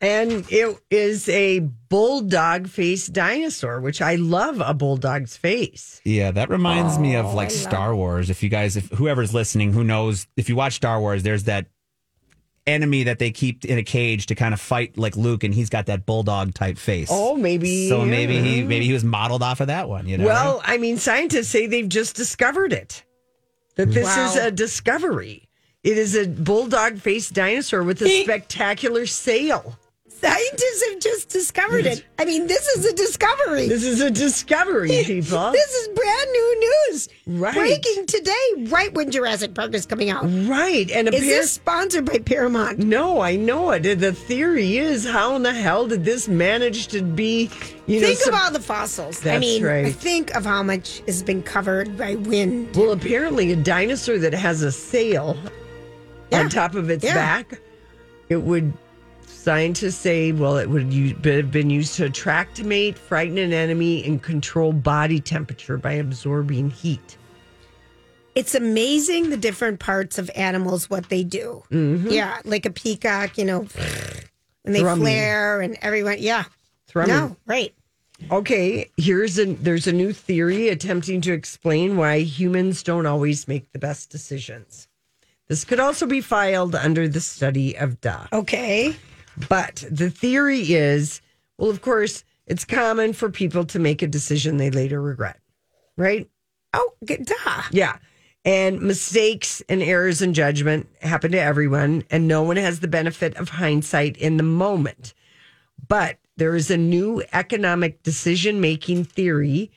and 0.00 0.46
it 0.50 0.78
is 0.90 1.28
a 1.28 1.58
bulldog 1.58 2.68
face 2.68 3.06
dinosaur, 3.08 3.80
which 3.80 4.00
I 4.00 4.14
love 4.14 4.60
a 4.64 4.72
bulldog's 4.72 5.36
face. 5.36 6.00
Yeah, 6.04 6.30
that 6.30 6.48
reminds 6.48 6.98
me 6.98 7.16
Oh, 7.16 7.20
of 7.26 7.34
like 7.34 7.48
oh, 7.48 7.52
Star 7.52 7.94
Wars. 7.96 8.30
If 8.30 8.42
you 8.42 8.48
guys, 8.48 8.76
if 8.76 8.88
whoever's 8.90 9.34
listening, 9.34 9.72
who 9.72 9.82
knows, 9.84 10.26
if 10.36 10.48
you 10.48 10.56
watch 10.56 10.74
Star 10.74 11.00
Wars, 11.00 11.22
there's 11.22 11.44
that 11.44 11.66
enemy 12.66 13.02
that 13.04 13.18
they 13.18 13.30
keep 13.30 13.64
in 13.64 13.78
a 13.78 13.82
cage 13.82 14.26
to 14.26 14.34
kind 14.34 14.52
of 14.54 14.60
fight 14.60 14.96
like 14.98 15.16
Luke, 15.16 15.42
and 15.42 15.52
he's 15.52 15.68
got 15.70 15.86
that 15.86 16.06
bulldog 16.06 16.54
type 16.54 16.78
face. 16.78 17.08
Oh, 17.10 17.34
maybe. 17.36 17.88
so 17.88 18.04
maybe 18.04 18.38
he 18.40 18.62
maybe 18.62 18.84
he 18.86 18.92
was 18.92 19.04
modeled 19.04 19.42
off 19.42 19.60
of 19.60 19.66
that 19.68 19.88
one. 19.88 20.06
You 20.06 20.18
know, 20.18 20.24
Well, 20.26 20.60
I 20.64 20.78
mean, 20.78 20.98
scientists 20.98 21.48
say 21.48 21.66
they've 21.66 21.88
just 21.88 22.14
discovered 22.14 22.72
it. 22.72 23.04
That 23.76 23.90
this 23.90 24.04
Wow. 24.06 24.26
is 24.26 24.36
a 24.36 24.50
discovery. 24.50 25.47
It 25.84 25.96
is 25.96 26.16
a 26.16 26.26
bulldog 26.26 26.98
faced 26.98 27.34
dinosaur 27.34 27.84
with 27.84 28.02
a 28.02 28.22
spectacular 28.24 29.06
sail. 29.06 29.78
Scientists 30.08 30.84
have 30.90 30.98
just 30.98 31.28
discovered 31.28 31.86
it. 31.86 32.04
I 32.18 32.24
mean, 32.24 32.48
this 32.48 32.66
is 32.66 32.84
a 32.84 32.92
discovery. 32.92 33.68
This 33.68 33.84
is 33.84 34.00
a 34.00 34.10
discovery, 34.10 34.88
people. 35.04 35.52
This 35.52 35.72
is 35.72 35.88
brand 35.94 36.30
new 36.32 36.60
news. 36.90 37.08
Right. 37.28 37.54
Breaking 37.54 38.04
today, 38.06 38.32
right 38.66 38.92
when 38.92 39.12
Jurassic 39.12 39.54
Park 39.54 39.72
is 39.74 39.86
coming 39.86 40.10
out. 40.10 40.24
right. 40.24 40.90
And 40.90 41.14
Is 41.14 41.20
this 41.20 41.52
sponsored 41.52 42.06
by 42.06 42.18
Paramount? 42.18 42.80
No, 42.80 43.20
I 43.20 43.36
know 43.36 43.70
it. 43.70 43.82
The 44.00 44.12
theory 44.12 44.78
is 44.78 45.06
how 45.06 45.36
in 45.36 45.44
the 45.44 45.52
hell 45.54 45.86
did 45.86 46.04
this 46.04 46.26
manage 46.26 46.88
to 46.88 47.00
be, 47.02 47.48
you 47.86 48.00
know, 48.00 48.08
Think 48.08 48.18
some- 48.18 48.34
of 48.34 48.40
all 48.40 48.50
the 48.50 48.58
fossils. 48.58 49.20
I 49.20 49.24
That's 49.24 49.40
mean, 49.40 49.62
right. 49.62 49.94
think 49.94 50.34
of 50.34 50.44
how 50.44 50.64
much 50.64 51.00
has 51.06 51.22
been 51.22 51.44
covered 51.44 51.96
by 51.96 52.16
wind. 52.16 52.74
well, 52.74 52.90
apparently 52.90 53.52
a 53.52 53.56
dinosaur 53.56 54.18
that 54.18 54.32
has 54.34 54.62
a 54.62 54.72
sail 54.72 55.36
Yeah. 56.30 56.40
on 56.40 56.48
top 56.50 56.74
of 56.74 56.90
its 56.90 57.04
Yeah. 57.04 57.14
back, 57.14 57.60
it 58.28 58.42
would 58.42 58.72
scientists 59.26 59.96
say, 59.96 60.32
well, 60.32 60.56
it 60.58 60.68
would 60.68 60.92
have 61.24 61.50
been 61.50 61.70
used 61.70 61.94
to 61.94 62.04
attract 62.04 62.58
a 62.58 62.64
mate, 62.64 62.98
frighten 62.98 63.38
an 63.38 63.52
enemy, 63.52 64.04
and 64.04 64.22
control 64.22 64.72
body 64.72 65.20
temperature 65.20 65.78
by 65.78 65.92
absorbing 65.94 66.70
heat. 66.70 67.16
It's 68.34 68.54
amazing 68.54 69.30
the 69.30 69.36
different 69.36 69.80
parts 69.80 70.18
of 70.18 70.30
animals 70.34 70.88
what 70.90 71.08
they 71.08 71.24
do. 71.24 71.62
Mm-hmm. 71.70 72.08
Yeah, 72.10 72.38
like 72.44 72.66
a 72.66 72.70
peacock, 72.70 73.36
you 73.38 73.44
know, 73.44 73.66
and 74.64 74.74
they 74.74 74.80
Thrumming. 74.80 74.98
flare 75.00 75.60
and 75.60 75.76
everyone. 75.82 76.16
Yeah, 76.18 76.44
Thrumming. 76.92 77.08
no, 77.08 77.36
right. 77.46 77.74
Okay, 78.32 78.90
here's 78.96 79.38
a 79.38 79.44
there's 79.54 79.86
a 79.86 79.92
new 79.92 80.12
theory 80.12 80.68
attempting 80.68 81.20
to 81.22 81.32
explain 81.32 81.96
why 81.96 82.18
humans 82.18 82.82
don't 82.82 83.06
always 83.06 83.46
make 83.46 83.70
the 83.72 83.78
best 83.78 84.10
decisions. 84.10 84.87
This 85.48 85.64
could 85.64 85.80
also 85.80 86.06
be 86.06 86.20
filed 86.20 86.74
under 86.74 87.08
the 87.08 87.20
study 87.20 87.76
of 87.76 88.00
Da. 88.00 88.26
Okay, 88.32 88.96
But 89.48 89.84
the 89.90 90.10
theory 90.10 90.72
is, 90.74 91.20
well, 91.56 91.70
of 91.70 91.80
course, 91.80 92.24
it's 92.46 92.64
common 92.64 93.12
for 93.12 93.30
people 93.30 93.64
to 93.66 93.78
make 93.78 94.02
a 94.02 94.06
decision 94.06 94.56
they 94.56 94.70
later 94.70 95.00
regret, 95.00 95.40
right? 95.96 96.28
oh, 96.74 96.92
good, 97.04 97.24
duh. 97.24 97.62
Yeah. 97.70 97.96
And 98.44 98.80
mistakes 98.80 99.62
and 99.68 99.82
errors 99.82 100.22
in 100.22 100.32
judgment 100.34 100.86
happen 101.02 101.32
to 101.32 101.40
everyone, 101.40 102.04
and 102.10 102.28
no 102.28 102.42
one 102.42 102.56
has 102.56 102.80
the 102.80 102.88
benefit 102.88 103.36
of 103.36 103.48
hindsight 103.48 104.16
in 104.16 104.36
the 104.36 104.42
moment. 104.42 105.14
But 105.88 106.18
there 106.36 106.54
is 106.54 106.70
a 106.70 106.76
new 106.76 107.22
economic 107.32 108.02
decision 108.02 108.60
making 108.60 109.04
theory 109.04 109.70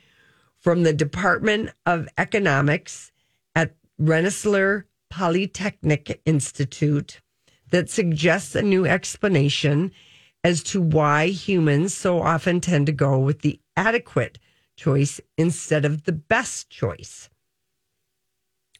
from 0.60 0.84
the 0.84 0.94
Department 0.94 1.72
of 1.86 2.08
Economics 2.18 3.12
at 3.56 3.74
Rensselaer 3.98 4.86
Polytechnic 5.12 6.22
Institute 6.26 7.22
that 7.70 7.90
suggests 7.90 8.56
a 8.56 8.62
new 8.62 8.86
explanation 8.86 9.92
as 10.44 10.64
to 10.64 10.82
why 10.82 11.28
humans 11.28 11.94
so 11.94 12.22
often 12.22 12.60
tend 12.60 12.88
to 12.88 12.92
go 12.92 13.20
with 13.20 13.42
the 13.42 13.60
adequate 13.78 14.40
choice 14.76 15.22
instead 15.38 15.86
of 15.86 16.06
the 16.06 16.12
best 16.12 16.70
choice. 16.70 17.30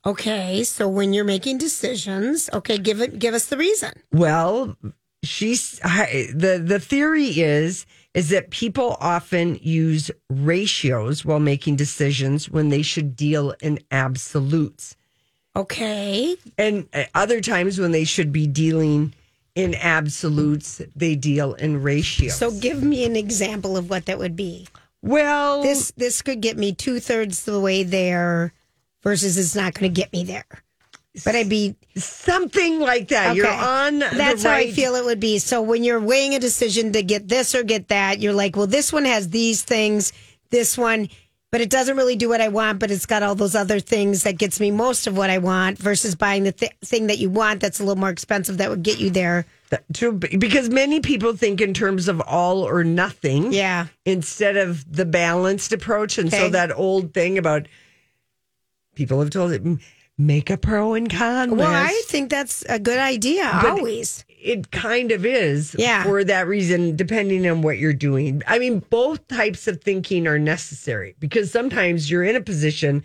Okay, 0.04 0.64
so 0.64 0.90
when 0.90 1.14
you're 1.14 1.24
making 1.24 1.60
decisions, 1.60 2.50
okay, 2.54 2.80
give 2.80 3.02
it 3.02 3.20
give 3.20 3.36
us 3.36 3.46
the 3.46 3.58
reason. 3.58 3.92
Well, 4.12 4.76
she's 5.24 5.78
the 5.80 6.62
the 6.64 6.80
theory 6.80 7.28
is 7.28 7.86
is 8.16 8.30
that 8.30 8.50
people 8.50 8.98
often 9.00 9.60
use 9.62 10.10
ratios 10.30 11.24
while 11.24 11.40
making 11.40 11.76
decisions 11.76 12.50
when 12.50 12.70
they 12.70 12.82
should 12.82 13.16
deal 13.16 13.54
in 13.62 13.80
absolutes. 13.92 14.96
Okay. 15.56 16.36
And 16.58 16.88
uh, 16.94 17.04
other 17.14 17.42
times 17.42 17.80
when 17.80 17.92
they 17.92 18.04
should 18.06 18.32
be 18.32 18.48
dealing 18.48 19.14
in 19.56 19.76
absolutes, 19.76 20.82
they 20.96 21.16
deal 21.16 21.54
in 21.56 21.82
ratios. 21.82 22.36
So 22.36 22.52
give 22.52 22.82
me 22.84 23.04
an 23.06 23.16
example 23.16 23.76
of 23.76 23.90
what 23.90 24.06
that 24.06 24.18
would 24.18 24.36
be. 24.36 24.68
well, 25.02 25.62
This 25.62 25.92
this 25.98 26.22
could 26.22 26.42
get 26.42 26.58
me 26.58 26.74
two 26.74 27.00
thirds 27.00 27.44
the 27.44 27.60
way 27.60 27.84
there 27.84 28.54
versus 29.04 29.38
it's 29.38 29.56
not 29.56 29.74
going 29.74 29.94
to 29.94 30.02
get 30.02 30.14
me 30.14 30.24
there. 30.24 30.46
But 31.26 31.36
I'd 31.36 31.50
be 31.50 31.76
something 31.98 32.80
like 32.80 33.10
that. 33.10 33.36
You're 33.36 33.48
on. 33.52 34.00
That's 34.00 34.44
how 34.44 34.54
I 34.54 34.72
feel 34.72 34.96
it 34.96 35.04
would 35.04 35.20
be. 35.20 35.40
So 35.40 35.62
when 35.62 35.84
you're 35.84 36.00
weighing 36.00 36.36
a 36.36 36.40
decision 36.40 36.94
to 36.94 37.04
get 37.04 37.28
this 37.28 37.54
or 37.54 37.64
get 37.64 37.90
that, 37.90 38.22
you're 38.22 38.32
like, 38.32 38.56
well, 38.56 38.68
this 38.68 38.94
one 38.94 39.04
has 39.04 39.28
these 39.30 39.62
things, 39.62 40.14
this 40.52 40.78
one, 40.78 41.10
but 41.52 41.60
it 41.62 41.70
doesn't 41.70 41.98
really 41.98 42.16
do 42.16 42.30
what 42.30 42.40
I 42.40 42.48
want, 42.48 42.80
but 42.80 42.92
it's 42.92 43.06
got 43.06 43.24
all 43.24 43.36
those 43.36 43.56
other 43.56 43.80
things 43.82 44.24
that 44.24 44.38
gets 44.38 44.60
me 44.60 44.72
most 44.72 45.06
of 45.06 45.18
what 45.18 45.30
I 45.30 45.38
want 45.38 45.78
versus 45.78 46.16
buying 46.16 46.44
the 46.44 46.54
th- 46.54 46.72
thing 46.84 47.08
that 47.08 47.20
you 47.20 47.30
want 47.30 47.60
that's 47.60 47.80
a 47.80 47.84
little 47.84 48.00
more 48.00 48.10
expensive 48.10 48.58
that 48.58 48.70
would 48.70 48.84
get 48.84 49.00
you 49.00 49.10
there. 49.10 49.46
That- 49.70 49.84
to- 49.96 50.14
because 50.14 50.70
many 50.70 51.02
people 51.02 51.36
think 51.36 51.60
in 51.60 51.74
terms 51.74 52.08
of 52.08 52.22
all 52.22 52.62
or 52.64 52.86
nothing. 52.86 53.52
Yeah. 53.52 53.88
Instead 54.06 54.56
of 54.56 54.90
the 54.92 55.06
balanced 55.06 55.74
approach. 55.74 56.18
And 56.18 56.32
so 56.32 56.50
that 56.50 56.72
old 56.76 57.14
thing 57.14 57.38
about 57.38 57.68
people 58.96 59.20
have 59.20 59.30
told 59.30 59.52
it, 59.52 59.62
make 60.18 60.50
a 60.50 60.58
pro 60.58 60.94
and 60.94 61.10
con 61.10 61.58
Well, 61.58 61.70
list. 61.70 61.94
I 61.94 62.02
think 62.08 62.30
that's 62.30 62.64
a 62.70 62.80
good 62.80 63.00
idea. 63.00 63.50
But 63.62 63.72
always. 63.72 64.24
It 64.42 64.72
kind 64.72 65.12
of 65.12 65.26
is. 65.26 65.76
Yeah. 65.78 66.04
For 66.04 66.24
that 66.24 66.48
reason, 66.48 66.96
depending 66.96 67.48
on 67.50 67.62
what 67.62 67.78
you're 67.78 67.94
doing. 67.94 68.42
I 68.48 68.60
mean, 68.60 68.80
both 68.90 69.28
types 69.28 69.68
of 69.68 69.82
thinking 69.82 70.28
are 70.28 70.40
necessary 70.40 71.16
because 71.20 71.52
sometimes 71.52 72.10
you're 72.10 72.24
in 72.24 72.36
a 72.36 72.42
position 72.42 73.04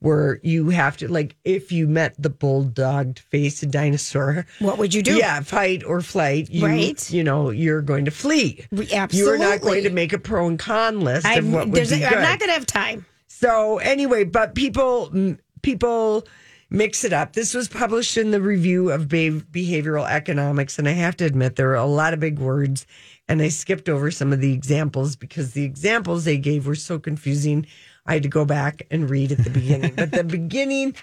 where 0.00 0.40
you 0.42 0.70
have 0.70 0.96
to, 0.96 1.06
like, 1.06 1.36
if 1.44 1.70
you 1.70 1.86
met 1.86 2.20
the 2.20 2.28
bulldog 2.28 3.18
faced 3.20 3.70
dinosaur, 3.70 4.44
What 4.58 4.78
would 4.78 4.92
you 4.92 5.02
do? 5.02 5.14
Yeah, 5.14 5.40
fight 5.42 5.84
or 5.84 6.00
flight. 6.00 6.50
You, 6.50 6.66
Right. 6.66 7.10
You 7.12 7.22
know, 7.22 7.50
you're 7.50 7.82
going 7.82 8.06
to 8.06 8.10
flee. 8.10 8.66
Absolutely. 8.72 9.18
You're 9.18 9.38
not 9.38 9.60
going 9.60 9.84
to 9.84 9.90
make 9.90 10.12
a 10.12 10.18
pro 10.18 10.48
and 10.48 10.58
con 10.58 11.02
list 11.02 11.24
I'm, 11.24 11.52
what 11.52 11.68
would 11.68 11.74
be 11.74 11.80
a, 11.94 11.98
good. 11.98 12.02
I'm 12.02 12.22
not 12.22 12.40
going 12.40 12.48
to 12.48 12.54
have 12.54 12.66
time. 12.66 13.06
So 13.28 13.78
anyway, 13.78 14.24
but 14.24 14.54
people 14.54 15.36
people 15.62 16.26
mix 16.72 17.04
it 17.04 17.12
up. 17.12 17.34
This 17.34 17.54
was 17.54 17.68
published 17.68 18.16
in 18.16 18.30
the 18.30 18.40
review 18.40 18.90
of 18.90 19.08
Be- 19.08 19.30
behavioral 19.30 20.08
economics, 20.08 20.78
and 20.78 20.88
I 20.88 20.92
have 20.92 21.16
to 21.18 21.24
admit 21.24 21.56
there 21.56 21.70
are 21.70 21.74
a 21.76 21.84
lot 21.84 22.14
of 22.14 22.20
big 22.20 22.38
words, 22.38 22.86
and 23.28 23.42
I 23.42 23.48
skipped 23.48 23.88
over 23.88 24.10
some 24.10 24.32
of 24.32 24.40
the 24.40 24.52
examples 24.52 25.14
because 25.14 25.52
the 25.52 25.64
examples 25.64 26.24
they 26.24 26.38
gave 26.38 26.66
were 26.66 26.74
so 26.74 26.98
confusing. 26.98 27.66
I 28.06 28.14
had 28.14 28.22
to 28.22 28.28
go 28.28 28.44
back 28.44 28.86
and 28.90 29.08
read 29.08 29.32
at 29.32 29.44
the 29.44 29.50
beginning, 29.50 29.94
but 29.94 30.12
the 30.12 30.24
beginning 30.38 30.96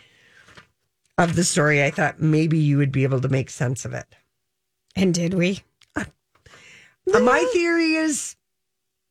of 1.17 1.35
the 1.35 1.43
story, 1.43 1.83
I 1.83 1.91
thought 1.91 2.19
maybe 2.19 2.57
you 2.57 2.77
would 2.77 2.91
be 2.91 3.03
able 3.03 3.21
to 3.21 3.29
make 3.29 3.49
sense 3.49 3.85
of 3.85 3.93
it. 3.93 4.07
And 4.95 5.13
did 5.13 5.35
we? 5.35 5.61
Uh, 5.95 6.05
my 7.05 7.47
theory 7.53 7.93
is 7.93 8.35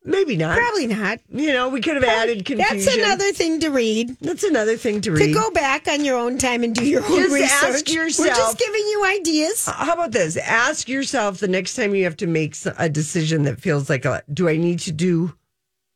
maybe 0.08 0.36
not. 0.36 0.56
Probably 0.56 0.86
not. 0.86 1.20
You 1.30 1.52
know, 1.52 1.68
we 1.68 1.80
could 1.80 1.94
have 1.94 2.04
added 2.04 2.44
confusion. 2.44 2.76
That's 2.76 2.96
another 2.96 3.32
thing 3.32 3.60
to 3.60 3.70
read. 3.70 4.16
That's 4.20 4.42
another 4.42 4.76
thing 4.76 5.00
to 5.02 5.12
read. 5.12 5.26
To 5.26 5.32
go 5.32 5.50
back 5.50 5.86
on 5.86 6.04
your 6.04 6.18
own 6.18 6.38
time 6.38 6.64
and 6.64 6.74
do 6.74 6.84
your 6.84 7.04
own 7.04 7.08
Just 7.08 7.32
research. 7.32 7.98
ask 7.98 8.18
We're 8.18 8.28
just 8.28 8.58
giving 8.58 8.80
you 8.80 9.04
ideas. 9.06 9.68
Uh, 9.68 9.72
how 9.72 9.94
about 9.94 10.12
this? 10.12 10.36
Ask 10.36 10.88
yourself 10.88 11.38
the 11.38 11.48
next 11.48 11.76
time 11.76 11.94
you 11.94 12.04
have 12.04 12.16
to 12.18 12.26
make 12.26 12.56
a 12.78 12.88
decision 12.88 13.44
that 13.44 13.60
feels 13.60 13.88
like 13.88 14.04
a 14.04 14.22
do 14.32 14.48
I 14.48 14.56
need 14.56 14.80
to 14.80 14.92
do 14.92 15.34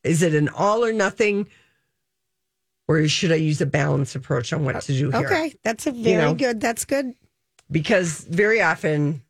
is 0.03 0.21
it 0.21 0.35
an 0.35 0.49
all 0.49 0.83
or 0.83 0.93
nothing 0.93 1.47
or 2.87 3.07
should 3.07 3.31
I 3.31 3.35
use 3.35 3.61
a 3.61 3.65
balanced 3.65 4.15
approach 4.15 4.51
on 4.51 4.65
what 4.65 4.81
to 4.81 4.93
do 4.93 5.09
here? 5.09 5.25
Okay, 5.25 5.53
that's 5.63 5.87
a 5.87 5.91
very 5.91 6.21
know. 6.21 6.33
good. 6.33 6.59
That's 6.59 6.85
good. 6.85 7.13
Because 7.71 8.19
very 8.25 8.61
often 8.61 9.21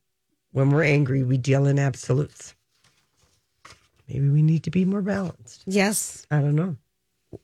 when 0.51 0.71
we're 0.71 0.83
angry, 0.83 1.23
we 1.23 1.37
deal 1.37 1.67
in 1.67 1.79
absolutes. 1.79 2.55
Maybe 4.07 4.29
we 4.29 4.41
need 4.41 4.63
to 4.63 4.71
be 4.71 4.85
more 4.85 5.01
balanced. 5.01 5.63
Yes, 5.65 6.25
I 6.29 6.39
don't 6.39 6.55
know. 6.55 6.77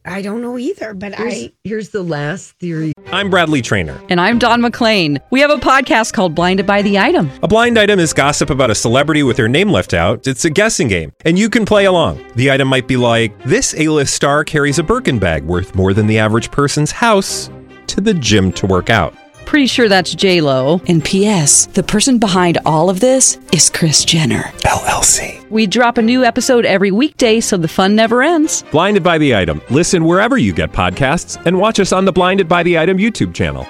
I 0.05 0.21
don't 0.21 0.41
know 0.41 0.57
either, 0.57 0.93
but 0.93 1.15
Here's, 1.15 1.33
I 1.33 1.51
here's 1.63 1.89
the 1.89 2.03
last 2.03 2.51
theory. 2.59 2.93
I'm 3.11 3.31
Bradley 3.31 3.63
Trainer. 3.63 3.99
And 4.09 4.21
I'm 4.21 4.37
Don 4.37 4.61
McClain. 4.61 5.19
We 5.31 5.39
have 5.39 5.49
a 5.49 5.55
podcast 5.55 6.13
called 6.13 6.35
Blinded 6.35 6.67
by 6.67 6.83
the 6.83 6.99
Item. 6.99 7.31
A 7.41 7.47
blind 7.47 7.79
item 7.79 7.99
is 7.99 8.13
gossip 8.13 8.51
about 8.51 8.69
a 8.69 8.75
celebrity 8.75 9.23
with 9.23 9.37
their 9.37 9.47
name 9.47 9.71
left 9.71 9.95
out. 9.95 10.27
It's 10.27 10.45
a 10.45 10.49
guessing 10.51 10.89
game, 10.89 11.11
and 11.25 11.39
you 11.39 11.49
can 11.49 11.65
play 11.65 11.85
along. 11.85 12.23
The 12.35 12.51
item 12.51 12.67
might 12.67 12.87
be 12.87 12.97
like 12.97 13.41
this: 13.43 13.73
A-list 13.79 14.13
star 14.13 14.43
carries 14.43 14.77
a 14.77 14.83
Birkin 14.83 15.17
bag 15.17 15.43
worth 15.43 15.73
more 15.73 15.93
than 15.93 16.05
the 16.05 16.19
average 16.19 16.51
person's 16.51 16.91
house 16.91 17.49
to 17.87 17.99
the 17.99 18.13
gym 18.13 18.51
to 18.53 18.67
work 18.67 18.91
out. 18.91 19.15
Pretty 19.49 19.65
sure 19.65 19.89
that's 19.89 20.13
J 20.13 20.41
Lo. 20.41 20.79
And 20.87 21.03
P.S. 21.03 21.65
The 21.65 21.81
person 21.81 22.19
behind 22.19 22.59
all 22.67 22.87
of 22.87 22.99
this 22.99 23.39
is 23.51 23.67
Kris 23.67 24.05
Jenner. 24.05 24.43
LLC. 24.59 25.43
We 25.49 25.65
drop 25.65 25.97
a 25.97 26.03
new 26.03 26.23
episode 26.23 26.67
every 26.67 26.91
weekday, 26.91 27.39
so 27.39 27.57
the 27.57 27.67
fun 27.67 27.95
never 27.95 28.21
ends. 28.21 28.63
Blinded 28.69 29.01
by 29.01 29.17
the 29.17 29.35
item. 29.35 29.59
Listen 29.71 30.05
wherever 30.05 30.37
you 30.37 30.53
get 30.53 30.71
podcasts, 30.71 31.43
and 31.47 31.57
watch 31.57 31.79
us 31.79 31.91
on 31.91 32.05
the 32.05 32.11
Blinded 32.11 32.47
by 32.47 32.61
the 32.61 32.77
Item 32.77 32.99
YouTube 32.99 33.33
channel. 33.33 33.67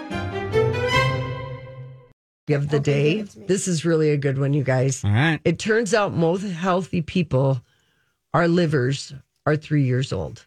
of 2.50 2.68
the 2.68 2.80
day. 2.82 3.22
This 3.22 3.66
is 3.66 3.86
really 3.86 4.10
a 4.10 4.18
good 4.18 4.38
one, 4.38 4.52
you 4.52 4.66
guys. 4.66 5.02
All 5.06 5.12
right. 5.12 5.40
It 5.46 5.60
turns 5.60 5.94
out 5.94 6.14
most 6.14 6.44
healthy 6.44 7.02
people, 7.02 7.62
our 8.34 8.50
livers 8.50 9.14
are 9.46 9.56
three 9.56 9.84
years 9.84 10.12
old. 10.12 10.46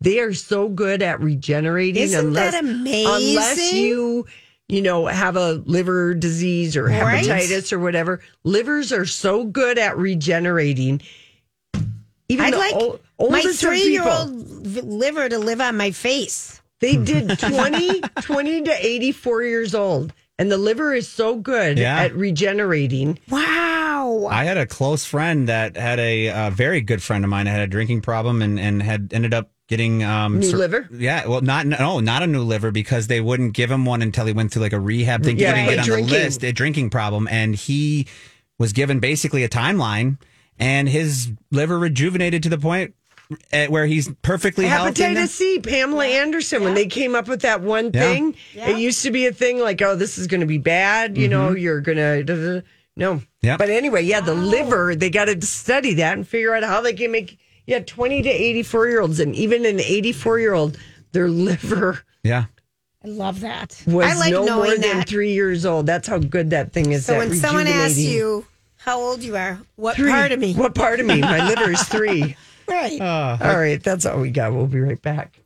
They 0.00 0.20
are 0.20 0.34
so 0.34 0.68
good 0.68 1.02
at 1.02 1.20
regenerating. 1.20 2.00
Isn't 2.00 2.26
unless, 2.28 2.52
that 2.52 2.62
amazing? 2.62 3.12
Unless 3.12 3.72
you, 3.72 4.24
you 4.68 4.82
know, 4.82 5.06
have 5.06 5.36
a 5.36 5.52
liver 5.64 6.14
disease 6.14 6.76
or 6.76 6.84
Right. 6.84 7.24
hepatitis 7.24 7.72
or 7.72 7.78
whatever, 7.78 8.20
livers 8.44 8.92
are 8.92 9.06
so 9.06 9.44
good 9.44 9.78
at 9.78 9.96
regenerating. 9.96 11.00
Even 12.28 12.44
I'd 12.46 12.54
like 12.54 12.74
ol- 12.74 13.00
my 13.30 13.40
three 13.42 13.84
year 13.84 14.06
old 14.06 14.30
liver 14.30 15.28
to 15.28 15.38
live 15.38 15.60
on 15.62 15.76
my 15.78 15.90
face. 15.90 16.60
They 16.80 16.96
did 16.96 17.38
20, 17.38 18.00
20 18.20 18.62
to 18.62 18.86
84 18.86 19.42
years 19.42 19.74
old. 19.74 20.12
And 20.40 20.52
the 20.52 20.58
liver 20.58 20.94
is 20.94 21.08
so 21.08 21.34
good 21.36 21.78
Yeah. 21.78 21.98
at 22.02 22.14
regenerating. 22.14 23.18
Wow. 23.28 24.28
I 24.30 24.44
had 24.44 24.56
a 24.58 24.66
close 24.66 25.04
friend 25.04 25.48
that 25.48 25.76
had 25.76 25.98
a 25.98 26.28
uh, 26.30 26.50
very 26.50 26.80
good 26.82 27.02
friend 27.02 27.24
of 27.24 27.30
mine 27.30 27.46
that 27.46 27.52
had 27.52 27.62
a 27.62 27.66
drinking 27.66 28.02
problem 28.02 28.42
and, 28.42 28.60
and 28.60 28.82
had 28.82 29.10
ended 29.12 29.32
up 29.34 29.50
getting 29.68 30.02
um 30.02 30.40
New 30.40 30.50
liver? 30.56 30.88
Yeah, 30.90 31.26
well, 31.26 31.40
not 31.40 31.66
no, 31.66 32.00
not 32.00 32.22
a 32.22 32.26
new 32.26 32.42
liver 32.42 32.70
because 32.70 33.06
they 33.06 33.20
wouldn't 33.20 33.52
give 33.52 33.70
him 33.70 33.84
one 33.84 34.02
until 34.02 34.26
he 34.26 34.32
went 34.32 34.52
through 34.52 34.62
like 34.62 34.72
a 34.72 34.80
rehab 34.80 35.22
thing. 35.22 35.38
Yeah, 35.38 35.52
to 35.52 35.60
even 35.62 35.70
get 35.70 35.78
on 35.80 35.84
drinking. 35.84 36.06
the 36.06 36.12
list, 36.12 36.42
a 36.44 36.52
drinking 36.52 36.90
problem, 36.90 37.28
and 37.30 37.54
he 37.54 38.06
was 38.58 38.72
given 38.72 38.98
basically 38.98 39.44
a 39.44 39.48
timeline, 39.48 40.18
and 40.58 40.88
his 40.88 41.30
liver 41.52 41.78
rejuvenated 41.78 42.42
to 42.42 42.48
the 42.48 42.58
point 42.58 42.94
at 43.52 43.70
where 43.70 43.84
he's 43.86 44.10
perfectly 44.22 44.64
healthy. 44.66 45.02
now. 45.02 45.10
Hepatitis 45.10 45.28
C, 45.28 45.60
Pamela 45.60 46.06
Anderson, 46.06 46.64
when 46.64 46.72
they 46.74 46.86
came 46.86 47.14
up 47.14 47.28
with 47.28 47.42
that 47.42 47.60
one 47.60 47.90
Yeah. 47.92 48.00
thing, 48.00 48.34
it 48.54 48.78
used 48.78 49.02
to 49.02 49.10
be 49.10 49.26
a 49.26 49.32
thing 49.34 49.58
like, 49.60 49.82
oh, 49.82 49.94
this 49.96 50.16
is 50.16 50.26
going 50.26 50.40
to 50.40 50.46
be 50.46 50.56
bad. 50.56 51.18
You 51.18 51.28
know, 51.28 51.50
you're 51.50 51.82
going 51.82 51.98
to, 51.98 52.64
no. 52.96 53.16
Mm-hmm. 53.16 53.24
Yeah. 53.42 53.58
But 53.58 53.68
anyway, 53.68 54.02
yeah, 54.02 54.22
the 54.22 54.34
liver, 54.34 54.94
they 54.96 55.10
got 55.10 55.26
to 55.26 55.40
study 55.44 55.92
that 55.94 56.14
and 56.16 56.26
figure 56.26 56.54
out 56.54 56.62
how 56.64 56.80
they 56.80 56.94
can 56.94 57.12
make, 57.12 57.38
yeah, 57.68 57.80
20 57.80 58.22
to 58.22 58.28
84 58.30 58.88
year 58.88 59.00
olds. 59.02 59.20
And 59.20 59.34
even 59.36 59.64
an 59.66 59.78
84 59.78 60.40
year 60.40 60.54
old, 60.54 60.78
their 61.12 61.28
liver 61.46 62.02
Yeah. 62.24 62.46
I 63.04 63.08
love 63.08 63.40
that. 63.40 63.80
was 63.86 64.06
I 64.06 64.14
like 64.18 64.32
no 64.32 64.40
more 64.40 64.48
knowing 64.66 64.80
than 64.80 64.98
that. 64.98 65.08
three 65.08 65.32
years 65.32 65.64
old. 65.64 65.86
That's 65.86 66.08
how 66.08 66.18
good 66.18 66.50
that 66.50 66.72
thing 66.72 66.90
is. 66.92 67.06
So 67.06 67.16
when 67.18 67.32
someone 67.34 67.68
asks 67.68 67.98
you 67.98 68.44
how 68.76 69.00
old 69.00 69.22
you 69.22 69.36
are, 69.36 69.60
what 69.76 69.94
Three. 69.96 70.10
part 70.10 70.32
of 70.32 70.40
me? 70.40 70.54
What 70.54 70.74
part 70.74 70.98
of 70.98 71.06
me? 71.06 71.20
My 71.20 71.46
liver 71.46 71.70
is 71.70 71.82
three. 71.84 72.36
Right. 72.68 73.00
All 73.00 73.56
right, 73.56 73.82
that's 73.82 74.04
all 74.04 74.20
we 74.20 74.30
got. 74.30 74.52
We'll 74.52 74.66
be 74.66 74.78
right 74.80 75.00
back. 75.00 75.40